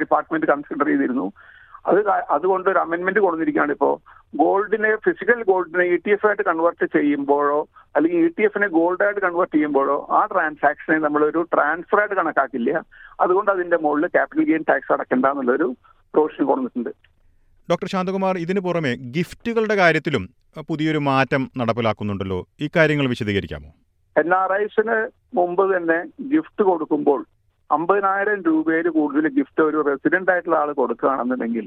ഡിപ്പാർട്ട്മെന്റ് 0.01 0.49
കൺസിഡർ 0.49 0.87
ചെയ്തിരുന്നു 0.87 1.27
അത് 1.85 2.01
അതുകൊണ്ട് 2.31 2.67
ഒരു 2.71 2.79
അമെന്റ്മെന്റ് 2.79 3.21
കൊണ്ടുവന്നിരിക്കുകയാണ് 3.21 3.73
ഇപ്പോ 3.73 3.91
ഗോൾഡിനെ 4.35 4.91
ഫിസിക്കൽ 5.05 5.39
ഗോൾഡിനെ 5.43 5.85
ഇ 5.95 5.97
ടി 6.05 6.11
എഫ് 6.11 6.27
ആയിട്ട് 6.27 6.43
കൺവേർട്ട് 6.43 6.87
ചെയ്യുമ്പോഴോ 6.97 7.59
അല്ലെങ്കിൽ 7.97 8.21
ഇ 8.27 8.29
ടി 8.37 8.45
എഫിനെ 8.49 8.69
ഗോൾഡായിട്ട് 8.77 9.21
കൺവേർട്ട് 9.21 9.55
ചെയ്യുമ്പോഴോ 9.57 9.97
ആ 10.19 10.21
ട്രാൻസാക്ഷനെ 10.33 10.99
നമ്മളൊരു 10.99 11.41
ട്രാൻസ്ഫർ 11.55 12.01
ആയിട്ട് 12.01 12.17
കണക്കാക്കില്ല. 12.21 12.71
അതുകൊണ്ട് 13.21 13.51
അതിന്റെ 13.51 13.77
മുകളിൽ 13.77 14.07
ക്യാപിറ്റൽ 14.07 14.47
ഗെയിൻ 14.51 14.65
ടാക്സ് 14.71 14.93
അടക്കണ്ട 14.97 15.27
എന്നുള്ളൊരു 15.33 15.69
പ്രൊവിഷൻ 16.15 16.45
കൊണ്ടുവന്നിട്ടുണ്ട് 16.45 16.93
ഡോക്ടർ 17.69 17.89
ശാന്തകുമാർ 17.89 18.37
ഇതിനു 18.45 18.61
പുറമെ 18.61 18.93
ഗിഫ്റ്റുകളുടെ 19.17 19.77
കാര്യത്തിലും 19.83 20.25
പുതിയൊരു 20.69 21.01
മാറ്റം 21.11 21.43
നടപ്പിലാക്കുന്നുണ്ടല്ലോ. 21.61 22.39
ഈ 22.61 22.67
കാര്യങ്ങൾ 22.77 23.07
വിശദീകരിക്കാമോ? 23.13 23.71
എൻ 24.17 24.31
ആർ 24.41 24.51
ഐസിന് 24.63 24.97
മുമ്പ് 25.35 25.63
തന്നെ 25.77 25.99
ഗിഫ്റ്റ് 26.33 26.63
കൊടുക്കുമ്പോൾ 26.71 27.21
അമ്പതിനായിരം 27.73 28.39
രൂപയിൽ 28.43 28.89
കൂടുതൽ 28.89 29.27
ഗിഫ്റ്റ് 29.39 29.63
ഒരു 29.63 29.79
റെസിഡന്റ് 29.89 30.31
ആയിട്ടുള്ള 30.31 30.57
ആൾ 30.57 30.73
കൊടുക്കുകയാണെന്നുണ്ടെങ്കിൽ 30.73 31.67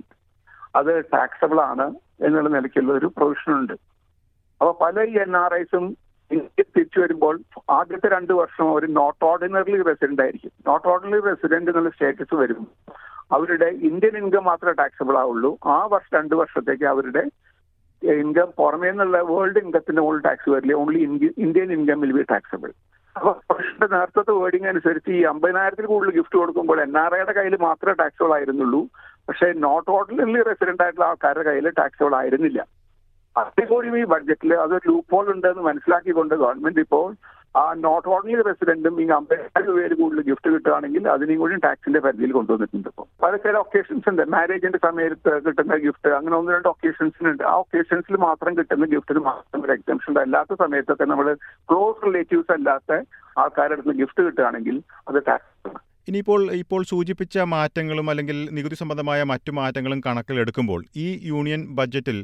അത് 0.79 0.91
ടാക്സബിൾ 1.13 1.59
ആണ് 1.61 1.85
എന്നുള്ള 2.25 2.49
നിലയ്ക്കുള്ള 2.49 2.93
ഒരു 2.93 3.07
പ്രൊവിഷൻ 3.17 3.51
ഉണ്ട്. 3.53 3.73
അപ്പൊ 4.61 4.71
പല 4.81 5.03
ഈ 5.11 5.15
എൻ 5.25 5.37
ആർ 5.37 5.53
ഐസും 5.61 5.85
തിരിച്ചു 6.59 6.99
വരുമ്പോൾ 6.99 7.35
ആദ്യത്തെ 7.69 8.07
രണ്ട് 8.15 8.33
വർഷം 8.33 8.73
ഒരു 8.73 8.87
നോട്ട് 8.99 9.25
ഓർഡിനറി 9.25 9.81
റെസിഡന്റ് 9.89 10.21
ആയിരിക്കും. 10.21 10.51
നോട്ട് 10.67 10.87
ഓർഡിനറി 10.87 11.21
റെസിഡന്റ് 11.29 11.71
എന്നുള്ള 11.71 11.89
സ്റ്റേറ്റസ് 11.89 12.35
വരും. 12.35 12.61
അവരുടെ 13.31 13.67
ഇന്ത്യൻ 13.89 14.15
ഇൻകം 14.17 14.43
മാത്രമേ 14.43 14.73
ടാക്സബിൾ 14.79 15.17
ആവുള്ളൂ. 15.17 15.51
ആ 15.65 15.77
വർഷം 15.93 16.13
രണ്ട് 16.17 16.35
വർഷത്തേക്ക് 16.41 16.85
അവരുടെ 16.93 17.23
ഇൻകം 18.23 18.49
പുറമേ 18.57 18.89
നിന്നുള്ള 18.89 19.19
വേൾഡ് 19.31 19.59
ഇൻകത്തിന്റെ 19.65 20.01
മുകളിൽ 20.01 20.21
ടാക്സ് 20.21 20.49
വരില്ല. 20.49 20.73
Only 20.83 20.99
Indian 21.45 21.71
income 21.77 22.01
will 22.01 22.13
be 22.17 22.23
taxable 22.31 22.71
പ്രശ്നത്തിന്റെ 23.15 23.87
നേരത്തെ 23.95 24.33
വേർഡിംഗ് 24.41 24.69
അനുസരിച്ച് 24.71 25.11
ഈ 25.17 25.21
അമ്പതിനായിരത്തിൽ 25.31 25.85
കൂടുതൽ 25.91 26.15
ഗിഫ്റ്റ് 26.17 26.37
കൊടുക്കുമ്പോൾ 26.39 26.79
എൻ 26.85 26.97
ആർ 27.03 27.13
ഐയുടെ 27.17 27.33
കയ്യിൽ 27.37 27.55
മാത്രമേ 27.67 27.95
ടാക്സുകൾ 28.01 28.31
ആയിരുന്നുള്ളൂ. 28.37 28.81
പക്ഷേ 29.27 29.47
നോട്ട് 29.65 29.89
ഓർഡിനറി 29.97 30.41
റെസിഡന്റ് 30.49 30.83
ആയിട്ടുള്ള 30.83 31.05
ആൾക്കാരുടെ 31.11 31.45
കയ്യിൽ 31.49 31.69
ടാക്സുകൾ 31.79 32.15
ആയിരുന്നില്ല. 32.15 32.59
അതേകൂടി 33.35 33.87
ഈ 34.01 34.03
ബഡ്ജറ്റിൽ 34.11 34.51
അതൊരു 34.63 34.85
ലൂപ്പ് 34.89 35.13
ഹോൾ 35.15 35.25
ഉണ്ടെന്ന് 35.33 35.63
മനസ്സിലാക്കിക്കൊണ്ട് 35.69 36.35
ഗവൺമെന്റ് 36.43 36.83
ഇപ്പോൾ 36.85 37.07
ആ 37.55 37.63
നോട്ട് 37.85 38.07
ഓർഡിനറി 38.15 38.43
റെസിഡന്റും 38.49 38.95
ഈ 39.01 39.05
പേര് 39.77 39.95
കൂടുതൽ 40.01 40.23
ഗിഫ്റ്റ് 40.29 40.49
കിട്ടുകയാണെങ്കിൽ 40.53 41.03
അതിനെയും 41.13 41.39
കൂടി 41.43 41.55
ടാക്സിന്റെ 41.65 41.99
പരിധിയിൽ 42.05 42.31
കൊണ്ടുവന്നിട്ടുണ്ട് 42.37 42.89
ഇപ്പോൾ 42.91 43.07
പല 43.23 43.33
ചില 43.45 43.55
ഒക്കേഷൻസ് 43.63 44.07
ഉണ്ട്. 44.11 44.23
മാരേജിന്റെ 44.35 44.79
സമയത്ത് 44.87 45.33
കിട്ടുന്ന 45.45 45.77
ഗിഫ്റ്റ് 45.85 46.09
അങ്ങനെ 46.17 46.35
ഒന്ന് 46.39 46.53
രണ്ട് 46.55 46.69
ഒക്കേഷൻസിനുണ്ട് 46.73 47.43
ആ 47.51 47.53
ഒക്കേഷൻസിൽ 47.63 48.17
മാത്രം 48.27 48.53
കിട്ടുന്ന 48.59 48.87
ഗിഫ്റ്റിന് 48.93 49.23
മാത്രം 49.31 49.63
ഒരു 49.65 49.73
എക്സംഷൻ 49.77 50.09
ഉണ്ട്. 50.11 50.21
അല്ലാത്ത 50.25 50.55
സമയത്തൊക്കെ 50.63 51.07
നമ്മൾ 51.13 51.29
ക്ലോസ് 51.71 52.05
റിലേറ്റീവ്സ് 52.07 52.53
അല്ലാത്ത 52.57 52.91
ആൾക്കാരുടെ 53.43 53.77
അടുത്ത് 53.77 53.97
ഗിഫ്റ്റ് 54.01 54.23
കിട്ടുകയാണെങ്കിൽ 54.27 54.77
അത് 55.09 55.19
ടാക്സ് 55.29 55.51
ഇനിയിപ്പോൾ 56.07 56.41
ഇപ്പോൾ 56.63 56.81
സൂചിപ്പിച്ച 56.89 57.37
മാറ്റങ്ങളും 57.53 58.09
അല്ലെങ്കിൽ 58.11 58.37
നികുതി 58.57 58.75
സംബന്ധമായ 58.81 59.21
മറ്റു 59.31 59.51
മാറ്റങ്ങളും 59.59 59.99
കണക്കിലെടുക്കുമ്പോൾ 60.07 60.81
ഈ 61.03 61.07
യൂണിയൻ 61.31 61.61
ബഡ്ജറ്റിൽ 61.79 62.17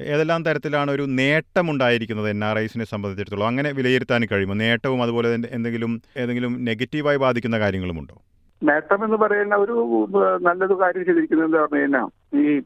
ഏതെല്ലാം 0.00 0.44
തരത്തിലാണ് 0.44 0.90
ഒരു 0.90 1.02
നേട്ടമുണ്ടായിരിക്കുന്നത് 1.02 2.30
എൻ 2.30 2.44
ആർ 2.44 2.58
ഐസിനെ 2.58 2.84
സംബന്ധിച്ചിടത്തോളം? 2.84 3.46
അങ്ങനെ 3.46 3.72
വിലയിരുത്താൻ 3.72 4.26
കഴിയുമോ? 4.32 4.54
നേട്ടവും 4.54 5.02
അതുപോലെ 5.02 5.34
തന്നെ 5.34 5.48
എന്തെങ്കിലും 5.52 6.02
ഏതെങ്കിലും 6.16 6.64
നെഗറ്റീവായി 6.64 7.16
ബാധിക്കുന്ന 7.16 7.58
കാര്യങ്ങളുമുണ്ടോ? 7.58 8.22
നേട്ടം 8.62 9.04
എന്ന് 9.04 9.16
പറയുന്ന 9.16 9.54
ഒരു 9.54 10.08
നല്ലൊരു 10.42 10.74
കാര്യം 10.80 11.04
ചെയ്തിരിക്കുന്നത് 11.04 11.46
എന്ന് 11.46 11.58
പറഞ്ഞു 11.58 11.78
കഴിഞ്ഞാൽ 11.78 12.08
ഈ 12.40 12.60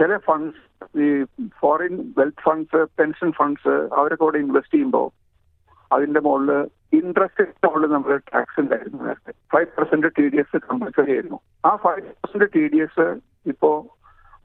ചില 0.00 0.16
ഫണ്ട്സ് 0.16 0.98
ഈ 0.98 1.24
foreign 1.58 2.14
wealth 2.18 2.42
funds 2.44 2.86
pension 2.98 3.32
funds 3.32 3.88
അവരൊക്കെ 3.94 4.24
കൂടെ 4.24 4.38
ഇൻവെസ്റ്റ് 4.38 4.74
ചെയ്യുമ്പോൾ 4.74 5.10
അതിന്റെ 5.94 6.20
മുകളിൽ 6.20 6.68
ഇൻട്രസ്റ്റ് 6.92 7.66
മുകളിൽ 7.66 7.88
നമ്മൾ 7.88 8.16
ടാക്സ് 8.16 8.60
ഉണ്ടായിരുന്നു 8.60 9.02
നേരത്തെ. 9.02 9.32
Five 9.52 9.66
percent 9.66 10.06
T 10.18 10.28
D 10.28 10.36
S 10.36 10.56
compulsory 10.56 11.10
ആയിരുന്നു. 11.10 11.38
ആ 11.66 11.76
five 11.76 12.02
percent 12.02 12.48
T 12.56 12.68
D 12.68 12.82
S 12.82 13.20
ഇപ്പോ 13.46 13.96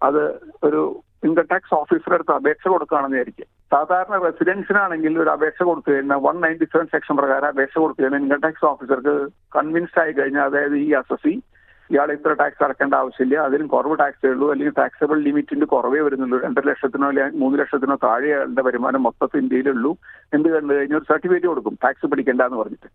അത് 0.04 0.24
ഒരു 0.64 1.02
ഇൻകം 1.24 1.46
ടാക്സ് 1.52 1.76
ഓഫീസറുടെ 1.76 2.14
അടുത്ത് 2.14 2.32
അപേക്ഷ 2.32 2.68
കൊടുക്കുകയാണെന്ന് 2.68 3.18
വിചാരിക്കും 3.18 3.46
സാധാരണ 3.72 4.24
റെസിഡൻസിനാണെങ്കിൽ 4.24 5.20
ഒരു 5.20 5.30
അപേക്ഷ 5.30 5.64
കൊടുത്തു 5.64 5.92
കഴിഞ്ഞാൽ 5.92 6.18
വൺ 6.18 6.42
നയന്റി 6.42 6.66
സെവൻ 6.66 6.86
സെക്ഷൻ 6.86 7.18
പ്രകാരം 7.18 7.48
അപേക്ഷ 7.48 7.78
കൊടുത്തു 7.78 8.04
കഴിഞ്ഞാൽ 8.04 8.22
ഇൻകം 8.22 8.40
ടാക്സ് 8.40 8.66
ഓഫീസർക്ക് 8.66 9.28
കൺവിൻസ്ഡ് 9.56 10.02
ആയി 10.02 10.12
കഴിഞ്ഞാൽ 10.12 10.44
അതായത് 10.44 10.76
ഈ 10.76 10.94
എസ് 10.94 11.14
എസ് 11.14 11.24
സി 11.24 11.44
ഇയാൾ 11.92 12.12
ഇത്ര 12.12 12.34
ടാക്സ് 12.34 12.64
അടക്കേണ്ട 12.64 12.94
ആവശ്യമില്ല. 12.94 13.40
അതിലും 13.40 13.68
കുറവ് 13.68 14.00
ടാക്സേ 14.00 14.30
ഉള്ളൂ. 14.30 14.52
അല്ലെങ്കിൽ 14.52 14.74
ടാക്സബിൾ 14.78 15.22
ലിമിറ്റിന്റെ 15.22 15.66
കുറവേ 15.66 16.00
വരുന്നുള്ളൂ. 16.00 16.40
രണ്ടര 16.40 16.62
ലക്ഷത്തിനോ 16.66 17.08
അല്ലെങ്കിൽ 17.08 17.40
മൂന്ന് 17.40 17.60
ലക്ഷത്തിനോ 17.60 17.96
താഴെ 18.04 18.46
വരുമാനം 18.62 19.04
മൊത്തത്തിൽ 19.04 19.42
ഇന്ത്യയിലുള്ളൂ. 19.42 19.98
എന്ത് 20.34 20.50
കണ്ടു 20.50 20.74
കഴിഞ്ഞാൽ 20.74 20.98
ഒരു 20.98 21.06
സർട്ടിഫിക്കറ്റ് 21.06 21.48
കൊടുക്കും. 21.48 21.78
ടാക്സ് 21.84 22.06
പിടിക്കേണ്ട 22.06 22.42
എന്ന് 22.42 22.58
പറഞ്ഞിട്ട്. 22.58 22.90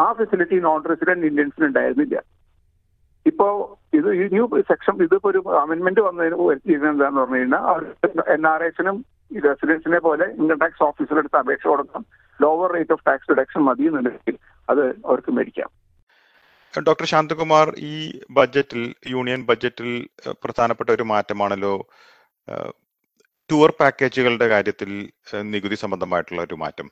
ആ 0.00 0.12
ഫെസിലിറ്റി 0.12 0.60
നോൺ 0.60 0.82
റെസിഡന്റ് 0.84 1.26
ഇന്ത്യൻസിന് 1.26 1.66
ഉണ്ടായിരുന്നില്ല. 1.66 2.22
ഇപ്പോ 3.26 3.46
ഇത് 3.94 4.08
ഈ 4.18 4.24
ന്യൂ 4.34 4.44
സെക്ഷൻ 4.60 5.02
ഇതിപ്പോ 5.04 5.28
ഒരു 5.30 5.40
അമെന്റ്മെന്റ് 5.62 6.00
വന്നതിന് 6.00 6.36
വരുത്തിയിരുന്നത് 6.48 6.92
എന്താന്ന് 6.92 7.20
പറഞ്ഞു 7.20 7.36
കഴിഞ്ഞാൽ 7.36 7.82
എൻ 8.34 8.44
ആർ 8.52 8.62
എസിനും 8.68 8.96
റെസിഡൻസിനെ 9.48 9.98
പോലെ 9.98 10.26
ഇൻകം 10.40 10.58
ടാക്സ് 10.58 10.82
ഓഫീസിലെടുത്ത് 10.82 11.20
അടുത്ത് 11.20 11.40
അപേക്ഷ 11.42 11.66
കൊടുക്കാം 11.66 12.04
lower 12.40 12.70
rate 12.76 12.92
of 12.92 13.04
tax 13.08 13.30
reduction 13.30 13.62
മതി 13.68 13.84
എന്നുണ്ടെങ്കിൽ 13.86 14.38
അത് 14.68 14.82
അവർക്ക് 15.06 15.32
മേടിക്കാം. 15.32 15.70
ഡോക്ടർ 16.74 17.06
ശാന്തകുമാർ 17.12 17.68
ഈ 17.92 17.94
ബഡ്ജറ്റിൽ 18.30 18.82
യൂണിയൻ 19.14 19.40
ബഡ്ജറ്റിൽ 19.46 20.08
പ്രധാനപ്പെട്ട 20.44 20.90
ഒരു 20.90 21.02
മാറ്റമാണല്ലോ 21.12 21.74
ടൂർ 23.50 23.70
പാക്കേജുകളുടെ 23.80 24.48
കാര്യത്തിൽ 24.48 24.90
നികുതി 25.54 25.74
സംബന്ധമായിട്ടുള്ള 25.74 26.42
ഒരു 26.42 26.54
മാറ്റം. 26.54 26.88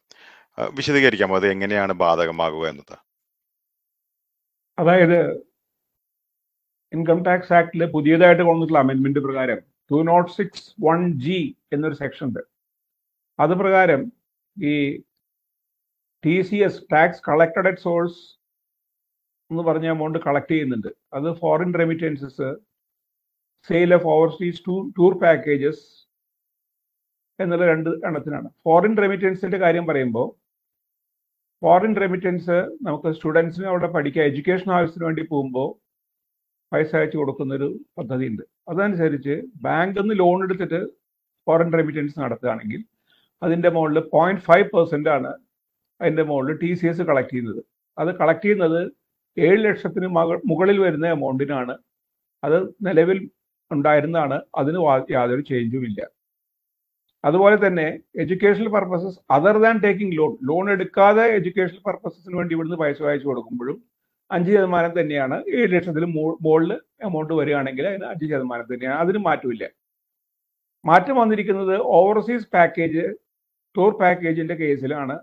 വിശദീകരിക്കാമോ? 0.78 1.34
അത് 1.36 1.46
എങ്ങനെയാണ് 1.46 1.92
ബാധകമാകുക 2.04 2.64
എന്നത്? 2.68 2.96
അതായത് 4.78 5.20
ഇൻകം 6.92 7.18
ടാക്സ് 7.26 7.52
ആക്ടിൽ 7.58 7.82
പുതിയതായിട്ട് 7.94 8.42
കൊണ്ടിട്ടുള്ള 8.48 8.78
അമെന്റ്മെന്റ് 8.84 9.20
പ്രകാരം 9.26 9.58
two 9.90 9.98
nought 10.10 10.30
six 10.38 10.64
one 10.86 11.00
G 11.24 11.40
എന്നൊരു 11.74 11.96
സെക്ഷൻ 12.02 12.24
ഉണ്ട്. 12.28 12.42
അത് 13.38 13.54
പ്രകാരം 13.62 14.00
ഈ 14.56 14.72
T 16.24 16.36
C 16.48 16.58
S 16.68 16.80
tax 16.92 17.22
collected 17.28 17.68
at 17.70 17.84
source 17.86 18.18
എന്ന് 19.50 19.62
പറഞ്ഞ 19.68 19.86
എമൗണ്ട് 19.94 20.18
കളക്ട് 20.26 20.52
ചെയ്യുന്നുണ്ട്. 20.54 20.90
അത് 21.16 21.28
foreign 21.42 21.70
remittances 21.80 22.48
sale 23.68 23.90
of 23.98 24.08
overseas 24.14 24.60
to 24.66 24.74
tour 24.98 25.12
packages 25.22 25.84
എന്നുള്ള 27.38 27.64
രണ്ട് 27.72 27.90
എണ്ണത്തിനാണ്. 28.08 28.48
ഫോറിൻ 28.66 28.94
റെമിറ്റൻസിന്റെ 29.04 29.58
കാര്യം 29.64 29.84
പറയുമ്പോൾ 29.90 30.26
ഫോറിൻ 31.62 31.94
റെമിറ്റൻസ് 32.02 32.56
നമുക്ക് 32.86 33.08
സ്റ്റുഡൻസിന് 33.18 33.66
അവിടെ 33.72 33.88
പഠിക്കുക 33.94 34.22
എഡ്യൂക്കേഷൻ 34.30 34.68
ആവശ്യത്തിന് 34.76 35.06
വേണ്ടി 35.08 35.24
പോകുമ്പോൾ 35.32 35.68
പൈസ 36.72 36.90
അയച്ചു 36.98 37.18
പദ്ധതി 37.98 38.24
ഉണ്ട് 38.30 38.44
അതനുസരിച്ച് 38.70 39.34
ബാങ്കിൽ 39.66 40.02
നിന്ന് 40.02 40.16
ലോൺ 40.22 40.38
എടുത്തിട്ട് 40.46 40.80
ഫോറിൻ 41.46 41.70
റെമിറ്റൻസ് 41.78 42.16
നടത്തുകയാണെങ്കിൽ 42.24 42.80
അതിന്റെ 43.42 43.68
മുകളിൽ 43.76 44.00
പോയിന്റ് 44.14 44.44
ഫൈവ് 44.48 44.66
പെർസെന്റ് 44.74 45.10
ആണ് 45.16 45.30
അതിന്റെ 46.00 46.24
മുകളിൽ 46.30 46.56
ടി 46.62 46.70
സി 46.80 46.86
എസ് 46.90 47.02
കളക്ട് 47.10 47.32
ചെയ്യുന്നത്. 47.32 47.60
അത് 47.98 48.10
കളക്ട് 48.20 48.44
ചെയ്യുന്നത് 48.44 48.80
ഏഴ് 49.36 49.58
ലക്ഷത്തിന് 49.66 50.08
മുകളിൽ 50.50 50.78
വരുന്ന 50.84 51.06
എമൗണ്ടിനാണ് 51.16 51.74
അത് 52.42 52.56
നിലവിൽ 52.86 53.18
ഉണ്ടായിരുന്നതാണ്. 53.70 54.36
അതിന് 54.60 54.78
യാതൊരു 55.16 55.42
ചേഞ്ചും 55.50 55.84
ഇല്ല 55.90 56.00
അതുപോലെ 57.24 57.56
തന്നെ 57.66 57.86
educational 58.22 58.68
purposes 58.74 59.18
other 59.36 59.56
than 59.64 59.76
taking 59.84 60.16
loan 60.18 60.32
loan 60.50 60.66
എടുക്കാതെ 60.74 61.24
എഡ്യൂക്കേഷണൽ 61.38 61.80
പർപ്പസസിന് 61.88 62.36
വേണ്ടി 62.40 62.54
ഇവിടുന്ന് 62.56 62.78
പൈസ 62.82 62.98
കൊടുക്കുമ്പോഴും 63.30 63.78
അഞ്ച് 64.30 64.50
ശതമാനം 64.54 64.92
തന്നെയാണ്. 65.00 65.36
ഏഴ് 65.58 65.68
ലക്ഷത്തിൽ 65.74 66.04
മുകളിൽ 66.46 66.72
എമൗണ്ട് 67.06 67.32
വരികയാണെങ്കിൽ 67.40 67.86
അതിന് 67.90 68.06
അഞ്ച് 68.12 68.26
ശതമാനം 68.32 68.66
തന്നെയാണ്. 68.72 68.98
അതിന് 69.04 69.20
മാറ്റമില്ല. 69.28 69.64
മാറ്റം 70.84 71.16
വന്നിരിക്കുന്നത് 71.22 71.74
ഓവർസീസ് 71.98 72.46
പാക്കേജ് 72.56 73.04
ടൂർ 73.76 73.90
പാക്കേജിന്റെ 74.02 74.54
കേസിലാണ്. 74.62 75.16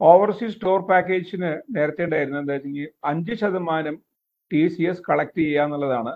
ഓവർസീസ് 0.00 0.56
ടൂർ 0.62 0.80
പാക്കേജിന് 0.90 1.50
നേരത്തെ 1.76 2.04
ഉണ്ടായിരുന്നത് 2.06 2.42
എന്താ 2.42 2.54
വെച്ചെങ്കിൽ 2.54 2.88
അഞ്ച് 3.10 3.34
ശതമാനം 3.42 3.96
ടി 4.50 4.62
സി 4.74 4.82
എസ് 4.90 5.02
കളക്ട് 5.08 5.38
ചെയ്യുക 5.38 5.64
എന്നുള്ളതാണ് 5.64 6.12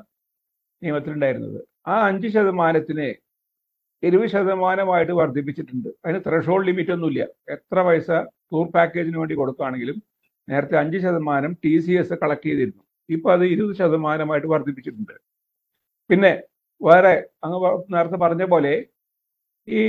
നിയമത്തിലുണ്ടായിരുന്നത്. 0.83 1.61
ആ 1.93 1.95
അഞ്ച് 2.09 2.28
ശതമാനത്തിന് 2.28 3.07
ഇരുപത് 4.02 4.31
ശതമാനമായിട്ട് 4.35 5.12
വർദ്ധിപ്പിച്ചിട്ടുണ്ട്. 5.12 5.88
അതിന് 6.05 6.21
ത്രഷോൾഡ് 6.26 6.66
ലിമിറ്റ് 6.69 6.93
ഒന്നുമില്ല. 6.97 7.23
എത്ര 7.55 7.78
പൈസ 7.88 8.11
ടൂർ 8.52 8.66
പാക്കേജിന് 8.76 9.19
വേണ്ടി 9.23 9.35
കൊടുക്കുകയാണെങ്കിലും 9.35 9.99
നേരത്തെ 10.49 10.76
അഞ്ച് 10.83 10.99
ശതമാനം 11.05 11.53
ടി 11.65 11.73
സി 11.85 11.93
എസ് 12.00 12.17
കളക്ട് 12.23 12.47
ചെയ്തിരുന്നു. 12.49 12.83
ഇപ്പൊ 13.09 13.29
അത് 13.37 13.45
ഇരുപത് 13.55 13.75
ശതമാനമായിട്ട് 13.81 14.49
വർദ്ധിപ്പിച്ചിട്ടുണ്ട്. 14.55 15.15
പിന്നെ 16.11 16.33
വേറെ 16.81 17.15
അങ്ങ് 17.45 17.59
നേരത്തെ 17.95 18.19
പറഞ്ഞ 18.25 18.45
പോലെ 18.53 18.75
ഈ 19.69 19.81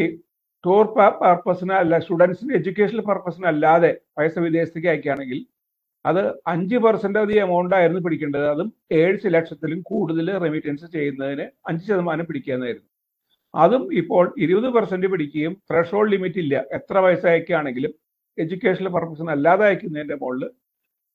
ടൂർ 0.64 0.86
പർപ്പസിന് 1.22 1.74
അല്ല 1.82 2.00
സ്റ്റുഡൻസിന് 2.04 2.54
എഡ്യൂക്കേഷണൽ 2.60 3.04
പർപ്പസിന് 3.10 3.48
അല്ലാതെ 3.54 3.92
പൈസ 4.18 4.34
വിദേശത്തേക്ക് 4.46 4.90
അയക്കുകയാണെങ്കിൽ 4.94 5.40
അത് 6.06 6.22
അഞ്ച് 6.54 6.78
പെർസെന്റ് 6.86 7.20
അധികം 7.24 7.44
എമൗണ്ട് 7.48 7.74
ആയിരുന്നു 7.76 8.02
പിടിക്കേണ്ടത്. 8.06 8.46
അതും 8.54 8.70
ഏഴ് 9.00 9.32
ലക്ഷത്തിലും 9.36 9.80
കൂടുതൽ 9.92 10.28
റെമിറ്റൻസ് 10.46 10.88
ചെയ്യുന്നതിന് 10.96 11.46
അഞ്ച് 11.70 11.84
ശതമാനം 11.90 12.26
പിടിക്കുകയെന്നായിരുന്നു 12.30 12.90
അതും 13.54 13.84
ഇപ്പോൾ 14.02 14.26
ഇരുപത് 14.44 14.70
പെർസെന്റ് 14.76 15.08
പിടിക്കുകയും 15.14 15.54
ത്രഷോൾഡ് 15.70 16.12
ലിമിറ്റ് 16.14 16.40
ഇല്ല. 16.46 16.56
എത്ര 16.78 16.96
പൈസ 17.06 17.24
അയക്കുകയാണെങ്കിലും 17.32 17.94
എഡ്യൂക്കേഷണൽ 18.44 18.90
പർപ്പസിന് 18.96 19.32
അല്ലാതെ 19.36 19.64
അയക്കുന്നതിന്റെ 19.70 20.18
മുകളിൽ 20.22 20.46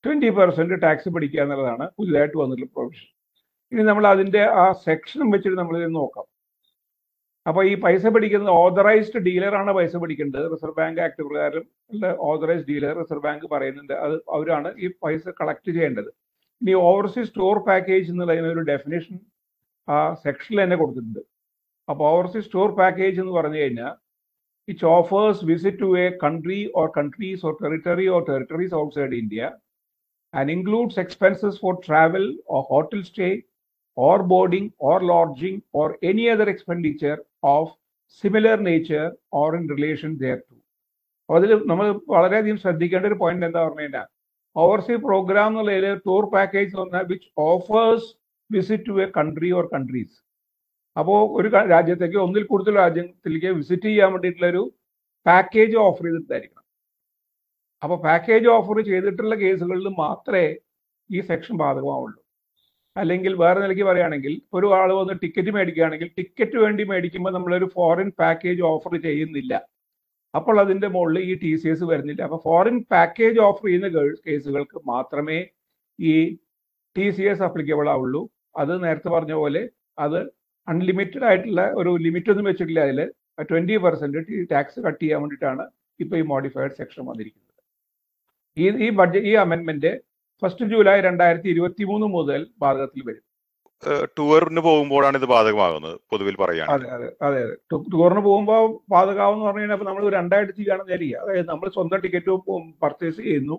ട്വന്റി 0.04 0.30
പെർസെന്റ് 0.38 0.76
ടാക്സ് 0.84 1.10
പിടിക്കുക 1.14 1.40
എന്നുള്ളതാണ് 1.44 1.84
പുതിയതായിട്ട് 1.98 2.36
വന്നിട്ടുള്ള 2.42 2.70
പ്രൊവിഷൻ 2.76 3.08
ഇനി 3.72 3.82
നമ്മൾ 3.90 4.04
അതിന്റെ 4.14 4.42
ആ 4.62 4.64
സെക്ഷനും 4.86 5.28
വെച്ചിട്ട് 5.34 5.58
നമ്മൾ 5.60 5.76
ഇത് 5.80 5.92
നോക്കാം. 6.00 6.26
അപ്പോൾ 7.46 7.62
ഈ 7.70 7.72
പൈസ 7.84 8.04
പിടിക്കുന്നത് 8.14 8.52
ഓതറൈസ്ഡ് 8.62 9.20
ഡീലറാണ് 9.28 9.70
പൈസ 9.78 9.94
പിടിക്കേണ്ടത്. 10.02 10.44
റിസർവ് 10.52 10.76
ബാങ്ക് 10.80 11.00
ആക്ട് 11.04 11.22
പ്രകാരം 11.28 11.64
ഉള്ള 11.92 12.10
ഓതറൈസ്ഡ് 12.30 12.68
ഡീലർ 12.72 12.92
റിസർവ് 13.02 13.24
ബാങ്ക് 13.26 13.46
പറയുന്നുണ്ട്. 13.54 13.94
അത് 14.04 14.16
അവരാണ് 14.36 14.68
ഈ 14.84 14.88
പൈസ 15.04 15.24
കളക്ട് 15.40 15.70
ചെയ്യേണ്ടത്. 15.76 16.10
ഇനി 16.62 16.74
ഓവർസീസ് 16.90 17.28
സ്റ്റോർ 17.30 17.58
പാക്കേജ് 17.68 18.10
എന്നുള്ളതിന് 18.12 18.50
ഒരു 18.54 18.64
ഡെഫിനേഷൻ 18.72 19.16
ആ 19.88 19.96
സെക്ഷനിൽ 20.24 20.60
തന്നെ 20.64 20.76
കൊടുത്തിട്ടുണ്ട്. 20.82 21.22
അപ്പോൾ 21.88 22.04
ഓവർസീസ് 22.12 22.46
സ്റ്റോർ 22.48 22.70
പാക്കേജ് 22.80 23.18
എന്ന് 23.22 23.34
പറഞ്ഞു 23.38 23.58
കഴിഞ്ഞാൽ 23.62 23.94
it 24.68 24.86
offers 24.90 25.44
visit 25.44 25.80
to 25.80 25.88
a 25.98 26.06
country 26.24 26.60
or 26.80 26.88
countries 26.98 27.42
or 27.46 27.54
territory 27.62 28.06
or 28.08 28.20
territories 28.28 28.74
outside 28.82 29.16
India 29.22 29.50
and 30.34 30.52
includes 30.52 31.00
expenses 31.00 31.58
for 31.62 31.74
travel 31.86 32.26
or 32.50 32.62
hotel 32.70 33.02
stay 33.10 33.30
or 33.96 34.22
boarding 34.22 34.72
or 34.80 35.02
lodging 35.02 35.62
or 35.72 35.98
any 36.02 36.28
other 36.28 36.48
expenditure 36.48 37.18
of 37.44 37.74
similar 38.10 38.56
nature 38.58 39.12
or 39.30 39.56
in 39.56 39.66
relation 39.68 40.12
thereto. 40.18 40.54
അപ്പോൾ 41.28 41.36
അതിൽ 41.38 41.50
നമ്മൾ 41.70 41.86
വളരെയധികം 42.14 42.56
ശ്രദ്ധിക്കേണ്ട 42.62 43.04
ഒരു 43.06 43.16
point 43.20 43.44
എന്താ 43.46 43.60
പറഞ്ഞു 43.60 43.82
കഴിഞ്ഞാൽ 43.82 44.06
oversee 44.56 44.94
programme 45.04 45.50
എന്നുള്ളതിൽ 45.50 45.94
ടൂർ 46.06 46.24
പാക്കേജ് 46.32 46.66
എന്ന് 46.66 46.80
പറഞ്ഞാൽ 46.80 47.04
which 47.12 47.28
offers 47.44 48.08
visit 48.50 48.86
to 48.88 48.94
a 49.04 49.06
country 49.18 49.50
or 49.58 49.66
countries 49.74 50.16
അപ്പോൾ 51.00 51.20
ഒരു 51.38 51.48
രാജ്യത്തേക്ക് 51.74 52.18
ഒന്നിൽ 52.26 52.44
കൂടുതൽ 52.52 52.74
രാജ്യത്തിലേക്ക് 52.84 53.50
വിസിറ്റ് 53.60 53.88
ചെയ്യാൻ 53.90 54.10
വേണ്ടിയിട്ടുള്ള 54.14 54.48
ഒരു 54.54 54.62
പാക്കേജ് 55.26 55.76
ഓഫർ 55.86 56.04
ചെയ്തിട്ടായിരിക്കണം 56.08 56.66
അപ്പോൾ 57.82 57.98
പാക്കേജ് 58.06 58.48
ഓഫർ 58.56 58.76
ചെയ്തിട്ടുള്ള 58.90 59.34
കേസുകളിൽ 59.44 59.88
മാത്രമേ 60.02 60.44
ഈ 61.10 61.20
സെക്ഷൻ 61.30 61.54
ബാധകമാവുള്ളൂ. 61.62 62.18
അല്ലെങ്കിൽ 62.96 63.32
വേറെ 63.42 63.58
നിലയ്ക്ക് 63.62 63.84
പറയുകയാണെങ്കിൽ 63.88 64.34
ഒരു 64.56 64.66
ആൾ 64.78 64.88
വന്ന് 64.98 65.14
ടിക്കറ്റ് 65.22 65.52
മേടിക്കുകയാണെങ്കിൽ 65.56 66.08
ടിക്കറ്റ് 66.18 66.56
വേണ്ടി 66.64 66.82
മേടിക്കുമ്പോൾ 66.90 67.32
നമ്മളൊരു 67.36 67.66
ഫോറിൻ 67.76 68.08
പാക്കേജ് 68.20 68.62
ഓഫർ 68.72 68.94
ചെയ്യുന്നില്ല. 69.06 69.54
അപ്പോൾ 70.34 70.56
അതിന്റെ 70.64 70.88
മുകളിൽ 70.96 71.22
ഈ 71.30 71.32
ടി 71.44 71.52
സി 71.62 71.68
എസ് 71.72 71.84
വരുന്നില്ല. 71.92 72.22
അപ്പോൾ 72.28 72.40
ഫോറിൻ 72.46 72.76
പാക്കേജ് 72.92 73.40
ഓഫർ 73.48 73.64
ചെയ്യുന്ന 73.68 73.88
കേസുകൾക്ക് 74.28 74.78
മാത്രമേ 74.92 75.38
ഈ 75.98 76.14
ടി 76.96 77.06
സി 77.16 77.24
എസ് 77.32 77.44
അപ്ലിക്കബിൾ 77.48 77.88
ആവുള്ളൂ. 77.94 78.22
അത് 78.62 78.72
നേരത്തെ 78.84 79.10
പറഞ്ഞ 79.16 79.34
പോലെ 79.42 79.62
അത് 80.04 80.20
അൺലിമിറ്റഡ് 80.68 81.26
ആയിട്ടുള്ള 81.28 81.62
ഒരു 81.80 81.90
ലിമിറ്റ് 82.04 82.30
ഒന്നും 82.32 82.46
വെച്ചിട്ടില്ല 82.50 82.82
അതിൽ. 82.88 83.00
ട്വന്റി 83.50 83.76
പെർസെന്റ് 83.84 84.18
ടാക്സ് 84.52 84.78
കട്ട് 84.86 85.00
ചെയ്യാൻ 85.02 85.20
വേണ്ടിയിട്ടാണ് 85.22 85.64
ഇപ്പൊ 86.00 86.14
ഈ 86.20 86.24
മോഡിഫൈഡ് 86.32 86.74
സെക്ഷൻ 86.80 87.02
വന്നിരിക്കുന്നത്. 87.10 87.50
ഈ 88.56 88.64
ഈ 88.86 88.88
ബഡ്ജറ്റ് 89.00 89.28
ഈ 89.30 89.34
അമെന്റ്മെന്റ് 89.44 89.92
ഫസ്റ്റ് 90.42 90.64
ജൂലൈ 90.72 90.96
രണ്ടായിരത്തി 91.08 91.48
ഇരുപത്തി 91.54 91.84
മൂന്ന് 91.90 92.06
മുതൽ 92.16 92.40
ബാധകത്തിൽ 92.62 93.02
വരും. 93.08 93.24
ടൂറിന് 94.18 94.60
പോകുമ്പോഴാണ് 94.66 95.16
ഇത് 95.20 95.26
ബാധകമാകുന്നത് 95.32 95.94
പൊതുവിൽ 96.10 96.34
പറയാം 96.42 96.68
അതെ 96.74 96.86
അതെ 96.96 97.08
അതെ 97.26 97.38
അതെ. 97.44 97.54
ടൂറിന് 97.94 98.22
പോകുമ്പോൾ 98.26 98.60
ബാധകമാവെന്ന് 98.94 99.44
പറഞ്ഞു 99.46 99.62
കഴിഞ്ഞാൽ 99.62 99.86
നമ്മൾ 99.88 100.04
രണ്ടായിട്ട് 100.18 100.52
ചെയ്യുകയാണെന്ന് 100.56 100.90
വിചാരിക്കുക. 100.90 101.22
അതായത് 101.24 101.48
നമ്മൾ 101.52 101.68
സ്വന്തം 101.76 102.02
ടിക്കറ്റ് 102.04 102.34
പർച്ചേസ് 102.84 103.18
ചെയ്യുന്നു. 103.28 103.56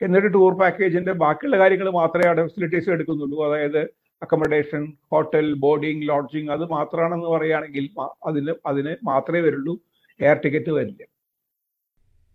എന്നിട്ട് 0.00 0.28
ടൂർ 0.36 0.52
പാക്കേജിന്റെ 0.60 1.14
ബാക്കിയുള്ള 1.24 1.56
കാര്യങ്ങൾ 1.62 1.88
മാത്രമേ 2.00 2.28
അവിടെ 2.30 2.44
ഫെസിലിറ്റീസ് 2.48 2.90
എടുക്കുന്നുള്ളൂ. 2.96 3.38
അതായത് 3.48 3.80
അക്കോമഡേഷൻ 4.24 4.82
ഹോട്ടൽ 5.12 5.46
ബോർഡിംഗ് 5.64 6.06
ലോഡ്ജിങ് 6.10 6.50
അത് 6.54 6.64
മാത്രമാണെന്ന് 6.76 7.28
പറയുകയാണെങ്കിൽ 7.34 7.84
അതിന് 8.28 8.54
അതിന് 8.70 8.92
മാത്രമേ 9.10 9.40
വരുള്ളൂ. 9.46 9.74
എയർ 10.20 10.38
ടിക്കറ്റ് 10.44 10.72
വരില്ല. 10.78 11.02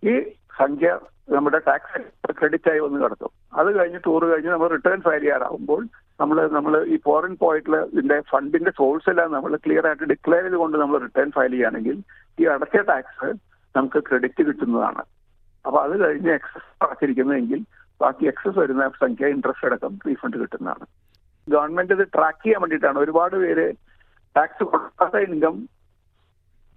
ഈ 0.04 0.14
സംഖ്യ 0.62 0.90
നമ്മുടെ 1.34 1.60
ടാക്സ് 1.68 2.00
ക്രെഡിറ്റ് 2.40 2.70
ആയി 2.72 2.80
വന്ന് 2.86 2.98
കിടക്കും. 3.04 3.32
അത് 3.60 3.70
കഴിഞ്ഞ് 3.78 4.00
ടൂർ 4.08 4.24
കഴിഞ്ഞ് 4.32 4.52
നമ്മൾ 4.54 4.70
റിട്ടേൺ 4.76 5.00
ഫയൽ 5.06 5.22
ചെയ്യാറാവുമ്പോൾ 5.26 5.82
നമ്മൾ 6.22 6.38
നമ്മൾ 6.56 6.74
ഈ 6.94 6.96
ഫോറിൻ 7.06 7.34
പോയിട്ടുള്ള 7.44 7.78
ഇതിന്റെ 7.94 8.18
ഫണ്ടിന്റെ 8.32 8.72
സോഴ്സ് 8.80 9.10
എല്ലാം 9.12 9.30
നമ്മൾ 9.36 9.54
ക്ലിയർ 9.66 9.86
ആയിട്ട് 9.90 10.10
ഡിക്ലെയർ 10.12 10.44
ചെയ്തുകൊണ്ട് 10.48 10.76
നമ്മൾ 10.82 10.98
റിട്ടേൺ 11.06 11.30
ഫയൽ 11.38 11.52
ചെയ്യുകയാണെങ്കിൽ 11.54 11.98
ഈ 12.42 12.46
അടച്ച 12.56 12.78
ടാക്സ് 12.90 13.30
നമുക്ക് 13.76 14.00
ക്രെഡിറ്റ് 14.08 14.42
കിട്ടുന്നതാണ്. 14.50 15.04
അപ്പൊ 15.66 15.78
അത് 15.86 15.96
കഴിഞ്ഞ് 16.04 16.32
എക്സസ് 16.40 16.70
അടച്ചിരിക്കുന്നതെങ്കിൽ 16.86 17.62
ബാക്കി 18.02 18.26
എക്സസ് 18.32 18.58
വരുന്ന 18.64 18.90
സംഖ്യ 19.04 19.34
ഇൻട്രസ്റ്റ് 19.36 19.68
അടക്കം 19.70 19.94
റീഫണ്ട് 20.08 20.38
കിട്ടുന്നതാണ്. 20.44 20.86
ഗവൺമെന്റ് 21.48 21.94
ഇത് 21.94 22.06
ട്രാക്ക് 22.16 22.44
ചെയ്യാൻ 22.44 22.62
വേണ്ടിയിട്ടാണ്. 22.64 22.98
ഒരുപാട് 23.00 23.36
പേര് 23.44 23.68
ടാക്സ് 24.36 24.64
കൊടുക്കാത്ത 24.64 25.18
ഇൻകം 25.28 25.56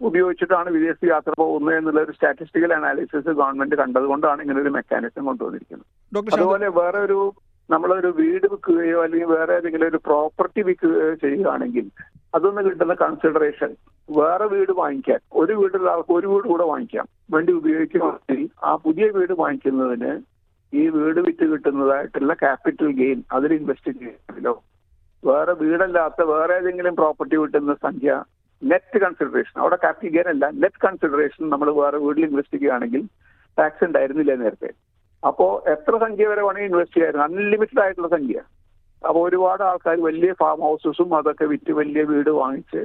ഉപയോഗിച്ചിട്ടാണ് 0.00 0.68
വിദേശ 0.70 0.99
യാത്ര 1.11 1.32
പോകുന്നത് 1.38 1.76
എന്നുള്ള 1.76 2.00
ഒരു 2.00 2.12
സ്റ്റാറ്റിസ്റ്റിക്കൽ 2.12 2.73
അനാലിസിസ് 2.75 3.30
ഗവൺമെന്റ് 3.38 3.76
കണ്ടതുകൊണ്ടാണ് 3.82 4.42
ഇങ്ങനെ 4.42 4.61
ഒരു 4.61 4.73
മെക്കാനിസം 4.75 5.25
കൊണ്ടുവന്നിരിക്കുന്നത് 5.25 6.32
അതുപോലെ 6.37 6.68
വേറെ 6.80 6.99
ഒരു 6.99 7.18
നമ്മളൊരു 7.70 8.11
വീട് 8.18 8.46
വിൽക്കുകയോ 8.50 8.99
അല്ലെങ്കിൽ 9.04 9.30
വേറെ 9.37 9.52
ഏതെങ്കിലും 9.54 9.88
ഒരു 9.88 10.00
പ്രോപ്പർട്ടി 10.08 10.61
വിൽക്കുകയോ 10.62 11.14
ചെയ്യുകയാണെങ്കിൽ 11.23 11.87
അതൊന്ന് 12.35 12.62
കിട്ടുന്ന 12.66 12.94
കൺസിഡറേഷൻ 12.94 13.70
വേറെ 14.08 14.46
വീട് 14.46 14.73
വാങ്ങിക്കാൻ 14.73 15.20
ഒരു 15.42 15.54
വീടുള്ള 15.61 15.88
ആൾക്ക് 15.90 16.12
ഒരു 16.12 16.26
വീട് 16.32 16.46
കൂടെ 16.49 16.64
വാങ്ങിക്കാം. 16.64 17.06
വേണ്ടി 17.35 17.52
ഉപയോഗിക്കുകയാണെങ്കിൽ 17.52 18.42
ആ 18.62 18.73
പുതിയ 18.85 19.06
വീട് 19.11 19.35
വാങ്ങിക്കുന്നതിന് 19.42 20.12
ഈ 20.73 20.88
വീട് 20.88 21.20
വിറ്റ് 21.26 21.44
കിട്ടുന്നതായിട്ടുള്ള 21.50 22.35
ക്യാപിറ്റൽ 22.35 22.90
ഗെയിൻ 23.00 23.18
അതിൽ 23.37 23.52
ഇൻവെസ്റ്റ് 23.58 23.92
ചെയ്യാമല്ലോ 23.99 24.54
വേറെ 25.23 25.52
വീടല്ലാത്ത 25.61 26.23
വേറെ 26.32 26.54
ഏതെങ്കിലും 26.54 26.94
പ്രോപ്പർട്ടി 26.94 27.37
കിട്ടുന്ന 27.37 27.75
സംഖ്യ 27.87 28.11
നെറ്റ് 28.62 28.99
കൺസിഡറേഷൻ 29.04 29.61
അവിടെ 29.62 29.76
ക്യാപിറ്റൽ 29.76 30.12
ഗെയിൻ 30.14 30.28
അല്ല 30.28 30.44
നെറ്റ് 30.62 30.82
കൺസിഡറേഷൻ 30.87 31.44
നമ്മൾ 31.49 31.68
വേറെ 31.80 31.99
വീട്ടിൽ 32.04 32.25
ഇൻവെസ്റ്റ് 32.28 32.56
ചെയ്യുകയാണെങ്കിൽ 32.56 33.02
ടാക്സ് 33.58 33.85
ഉണ്ടായിരുന്നില്ല 33.85 34.32
നേരത്തെ? 34.35 34.70
അപ്പോ 35.23 35.46
എത്ര 35.75 35.92
സംഖ്യ 36.04 36.26
വരെ 36.28 36.42
വേണമെങ്കിൽ 36.42 36.70
ഇൻവെസ്റ്റ് 36.70 36.96
ചെയ്യായിരുന്നു 36.96 37.25
അൺലിമിറ്റഡ് 37.25 37.82
ആയിട്ടുള്ള 37.85 38.08
സംഖ്യ. 38.08 38.38
അപ്പോൾ 39.02 39.23
ഒരുപാട് 39.28 39.62
ആൾക്കാർ 39.62 39.96
വലിയ 40.00 40.32
ഫാം 40.32 40.61
ഹൗസസും 40.61 41.11
അതൊക്കെ 41.18 41.44
വിറ്റ് 41.44 41.73
വലിയ 41.73 42.02
വീട് 42.02 42.30
വാങ്ങിച്ച് 42.30 42.80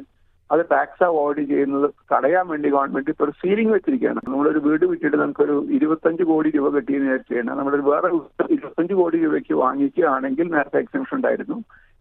അത് 0.51 0.61
ടാക്സ് 0.71 1.03
അവോയ്ഡ് 1.03 1.43
ചെയ്യുന്നത് 1.51 1.87
തടയാൻ 2.13 2.45
വേണ്ടി 2.47 2.69
ഗവൺമെന്റ് 2.69 3.11
ഇപ്പോൾ 3.13 3.25
ഒരു 3.27 3.33
സീലിംഗ് 3.41 3.73
വെച്ചിരിക്കുകയാണ്. 3.73 4.21
നമ്മളൊരു 4.27 4.59
വീട് 4.59 4.85
വിറ്റിട്ട് 4.91 5.17
നമുക്കൊരു 5.17 5.55
ഇരുപത്തഞ്ച് 5.77 6.23
കോടി 6.31 6.49
രൂപ 6.55 6.69
കിട്ടിയെന്ന് 6.75 7.07
വിചാരിച്ചാണ് 7.07 7.59
നമ്മളൊരു 7.59 7.85
വേറെ 7.91 8.09
ഇരുപത്തഞ്ച് 8.55 8.93
കോടി 8.93 9.19
രൂപയ്ക്ക് 9.25 9.53
വാങ്ങിക്കുകയാണെങ്കിൽ 9.63 10.49
നേരത്തെ 10.55 10.79
എക്സംഷൻ 10.83 11.15
ഉണ്ടായിരുന്നു. 11.17 11.57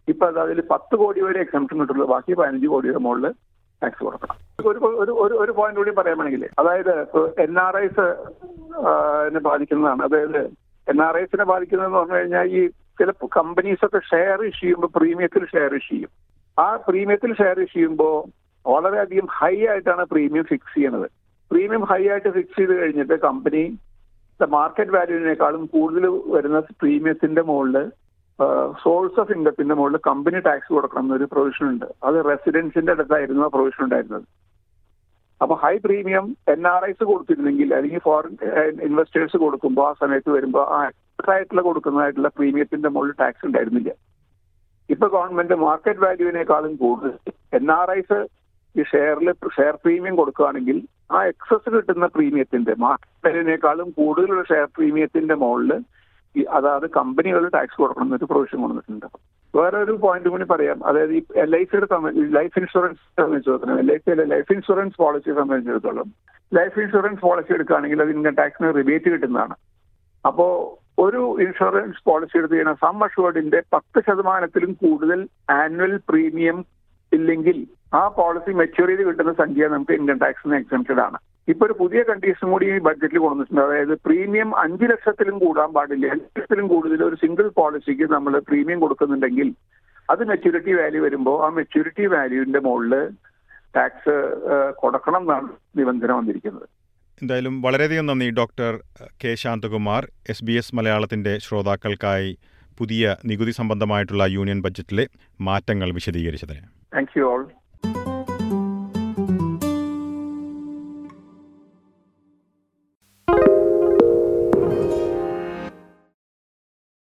ഇപ്പൊ 0.07 0.25
അത് 0.31 0.39
അതിൽ 0.45 0.59
പത്ത് 0.73 0.95
കോടി 1.03 1.21
വരെ 1.21 1.39
എക്സംഷൻ 1.45 1.79
കിട്ടുള്ളൂ. 1.81 2.07
ബാക്കി 2.13 2.33
പതിനഞ്ച് 2.41 2.67
കോടിയുടെ 2.73 3.01
മുകളിൽ 3.07 3.27
ടാക്സ് 3.81 4.03
കൊടുക്കണം. 4.05 4.35
ഒരു 4.71 4.79
ഒരു 5.23 5.33
ഒരു 5.43 5.51
പോയിന്റ് 5.59 5.79
കൂടി 5.81 5.91
പറയാൻ 5.99 6.17
വേണമെങ്കിൽ. 6.17 6.43
അതായത് 6.59 6.93
എൻ 7.45 7.55
ആർ 7.65 7.77
ഐസ് 7.85 8.05
ബാധിക്കുന്നതാണ്. 9.49 10.01
അതായത് 10.09 10.41
എൻ 10.87 10.99
ആർ 11.07 11.15
ഐസിനെ 11.21 11.45
ബാധിക്കുന്നതെന്ന് 11.53 11.97
പറഞ്ഞു 11.97 12.17
കഴിഞ്ഞാൽ 12.19 12.47
ഈ 12.59 12.61
ചില 12.99 13.11
കമ്പനീസ് 13.37 13.85
ഒക്കെ 13.85 13.99
ഷെയർ 14.11 14.39
ഇഷ്യൂ 14.49 14.59
ചെയ്യുമ്പോൾ 14.59 14.91
പ്രീമിയത്തിൽ 14.97 15.43
ഷെയർ 15.53 15.73
ഇഷ്യൂ 15.79 15.95
ചെയ്യും. 15.95 16.11
ആ 16.57 16.67
പ്രീമിയത്തിൽ 16.87 17.31
ഷെയർ 17.41 17.57
ഇഷ്യൂ 17.65 17.73
ചെയ്യുമ്പോൾ 17.73 18.15
വളരെയധികം 18.65 19.27
ഹൈ 19.39 19.55
ആയിട്ടാണ് 19.71 20.03
പ്രീമിയം 20.13 20.45
ഫിക്സ് 20.51 20.73
ചെയ്യുന്നത് 20.75 21.07
പ്രീമിയം 21.51 21.83
ഹൈ 21.91 22.01
ആയിട്ട് 22.11 22.31
ഫിക്സ് 22.37 22.57
ചെയ്ത് 22.59 22.73
കഴിഞ്ഞിട്ട് 22.81 23.15
കമ്പനി 23.27 23.63
മാർക്കറ്റ് 24.39 24.93
വാല്യൂവിനേക്കാളും 24.97 25.63
കൂടുതൽ 25.73 26.05
വരുന്ന 26.35 26.59
പ്രീമിയത്തിന്റെ 26.81 27.41
മുകളിൽ 27.49 27.75
സോഴ്സ് 28.83 29.19
ഓഫ് 29.21 29.33
ഇൻകത്തിന്റെ 29.35 29.75
മുകളിൽ 29.79 29.99
കമ്പനി 30.07 30.39
ടാക്സ് 30.45 30.71
കൊടുക്കണം 30.75 31.05
എന്നൊരു 31.05 31.25
പ്രൊവിഷൻ 31.33 31.65
ഉണ്ട്. 31.73 31.85
അത് 32.07 32.17
റെസിഡൻസിന്റെ 32.29 32.91
അടുത്തായിരുന്നു 32.95 33.43
ആ 33.47 33.49
പ്രൊവിഷൻ 33.55 33.81
ഉണ്ടായിരുന്നത്. 33.85 34.25
അപ്പൊ 35.41 35.55
high 35.63 35.73
premium 35.85 36.25
N 36.53 36.63
R 36.71 36.81
Is 36.89 37.03
കൊടുത്തിരുന്നെങ്കിൽ 37.11 37.69
അല്ലെങ്കിൽ 37.77 38.01
ഫോറിൻ 38.07 38.33
ഇൻവെസ്റ്റേഴ്സ് 38.87 39.37
കൊടുക്കുമ്പോൾ 39.43 39.85
ആ 39.89 39.93
സമയത്ത് 40.01 40.31
വരുമ്പോൾ 40.37 40.65
ആ 40.77 40.79
ആയിട്ടുള്ള 41.33 41.61
കൊടുക്കുന്നതായിട്ടുള്ള 41.67 42.29
പ്രീമിയത്തിന്റെ 42.37 42.89
മുകളിൽ 42.95 43.15
ടാക്സ് 43.21 43.45
ഉണ്ടായിരുന്നില്ല. 43.49 43.91
ഇപ്പൊ 44.89 45.07
ഗവൺമെന്റ് 45.15 45.55
മാർക്കറ്റ് 45.65 46.03
വാല്യൂവിനേക്കാളും 46.05 46.73
കൂടുതൽ 46.83 47.13
എൻ 47.59 47.67
ആർ 47.79 47.89
ഐസ് 47.99 48.19
ഈ 48.75 48.83
ഷെയറിൽ 48.91 49.29
ഷെയർ 49.57 49.75
പ്രീമിയം 49.83 50.15
കൊടുക്കുകയാണെങ്കിൽ 50.19 50.77
ആ 51.15 51.21
എക്സസ് 51.31 51.69
കിട്ടുന്ന 51.73 52.05
പ്രീമിയത്തിന്റെ 52.15 52.73
മാർക്കറ്റിനേക്കാളും 52.85 53.87
കൂടുതലുള്ള 53.97 54.43
ഷെയർ 54.51 54.67
പ്രീമിയത്തിന്റെ 54.77 55.35
മുകളിൽ 55.43 55.71
ഈ 56.35 56.41
അതാത് 56.57 56.85
കമ്പനികൾ 56.97 57.43
ടാക്സ് 57.55 57.77
കൊടുക്കണം 57.81 58.07
എന്നൊരു 58.07 58.27
പ്രൊവിഷൻ 58.31 58.57
കൊണ്ടുവന്നിട്ടുണ്ട്. 58.61 59.07
വേറെ 59.53 59.77
ഒരു 59.85 59.93
പോയിന്റ് 60.03 60.29
കൂടി 60.33 60.45
പറയാം. 60.51 60.77
അതായത് 60.89 61.13
ഈ 61.17 61.21
സിയുടെ 61.71 61.87
ലൈഫ് 62.37 62.55
ഇൻഷുറൻസ് 62.61 63.01
സംബന്ധിച്ചിടത്തോളം 63.19 63.81
സിയിലെ 64.05 64.25
ലൈഫ് 64.33 64.53
ഇൻഷുറൻസ് 64.55 64.97
പോളിസി 65.01 65.31
സംബന്ധിച്ചിടത്തോളം 65.39 66.07
ലൈഫ് 66.51 66.79
ഇൻഷുറൻസ് 66.83 67.21
പോളിസി 67.25 67.51
എടുക്കുകയാണെങ്കിൽ 67.57 68.01
അത് 68.03 68.13
ഇൻകം 68.15 68.37
ടാക്സിന് 68.39 68.69
റിബേറ്റ് 68.79 69.11
കിട്ടുന്നതാണ്. 69.13 69.55
അപ്പോ 70.25 70.47
ഒരു 71.05 71.21
ഇൻഷുറൻസ് 71.45 72.01
പോളിസി 72.09 72.35
എടുത്തു 72.39 72.55
കഴിഞ്ഞാൽ 72.55 72.79
സം 72.85 72.97
അഷുവേർഡിന്റെ 73.05 73.59
പത്ത് 73.75 73.99
ശതമാനത്തിലും 74.07 74.71
കൂടുതൽ 74.83 75.19
ആനുവൽ 75.59 75.93
പ്രീമിയം 76.09 76.57
ഇല്ലെങ്കിൽ 77.11 77.59
ആ 77.99 78.01
പോളിസി 78.17 78.51
മെച്യൂർ 78.61 78.89
ചെയ്ത് 78.91 79.03
കിട്ടുന്ന 79.07 79.33
സംഖ്യ 79.41 79.67
നമുക്ക് 79.73 79.93
ഇൻകം 79.99 80.19
ടാക്സിന് 80.23 80.57
എക്സംപ്റ്റഡ് 80.61 81.01
ആണ്. 81.05 81.17
ഇപ്പൊ 81.51 81.63
ഒരു 81.67 81.75
പുതിയ 81.81 82.01
കണ്ടീഷൻ 82.09 82.45
കൂടി 82.53 82.65
ഈ 82.73 82.77
ബഡ്ജറ്റിൽ 82.87 83.19
കൊണ്ടുവന്നിട്ടുണ്ട്. 83.23 83.61
അതായത് 83.67 83.93
പ്രീമിയം 84.07 84.49
അഞ്ച് 84.63 84.85
ലക്ഷത്തിലും 84.91 85.37
കൂടാൻ 85.43 85.69
പാടില്ല. 85.77 86.05
അഞ്ച് 86.13 86.27
ലക്ഷത്തിലും 86.27 86.67
കൂടുതൽ 86.73 87.03
ഒരു 87.09 87.17
സിംഗിൾ 87.23 87.47
പോളിസിക്ക് 87.59 88.07
നമ്മൾ 88.15 88.33
പ്രീമിയം 88.49 88.79
കൊടുക്കുന്നുണ്ടെങ്കിൽ 88.83 89.49
അത് 90.13 90.21
മെച്യൂരിറ്റി 90.31 90.73
വാല്യൂ 90.81 91.01
വരുമ്പോൾ 91.07 91.37
ആ 91.45 91.49
മെച്യൂരിറ്റി 91.57 92.05
വാല്യൂവിന്റെ 92.13 92.59
മുകളിൽ 92.67 92.93
ടാക്സ് 93.75 94.15
കൊടുക്കണം 94.81 95.21
എന്നാണ് 95.25 95.49
നിബന്ധന 95.79 96.11
വന്നിരിക്കുന്നത്. 96.19 96.67
എന്തായാലും 97.21 97.55
വളരെയധികം 97.65 98.05
നന്ദി 98.09 98.27
doctor 98.39 98.71
K 99.23 99.31
Shanthakumar. 99.43 100.03
S 100.33 100.45
B 100.47 100.55
S 100.61 100.75
മലയാളത്തിന്റെ 100.77 101.33
ശ്രോതാക്കൾക്കായി 101.45 102.31
പുതിയ 102.79 103.15
നികുതി 103.31 103.53
സംബന്ധമായിട്ടുള്ള 103.59 104.25
യൂണിയൻ 104.37 104.61
ബജറ്റിലെ 104.65 105.05
മാറ്റങ്ങൾ 105.49 105.91
വിശദീകരിച്ചതിന്. 105.97 106.63
Thank 106.95 107.15
you 107.17 107.25
all 107.31 107.43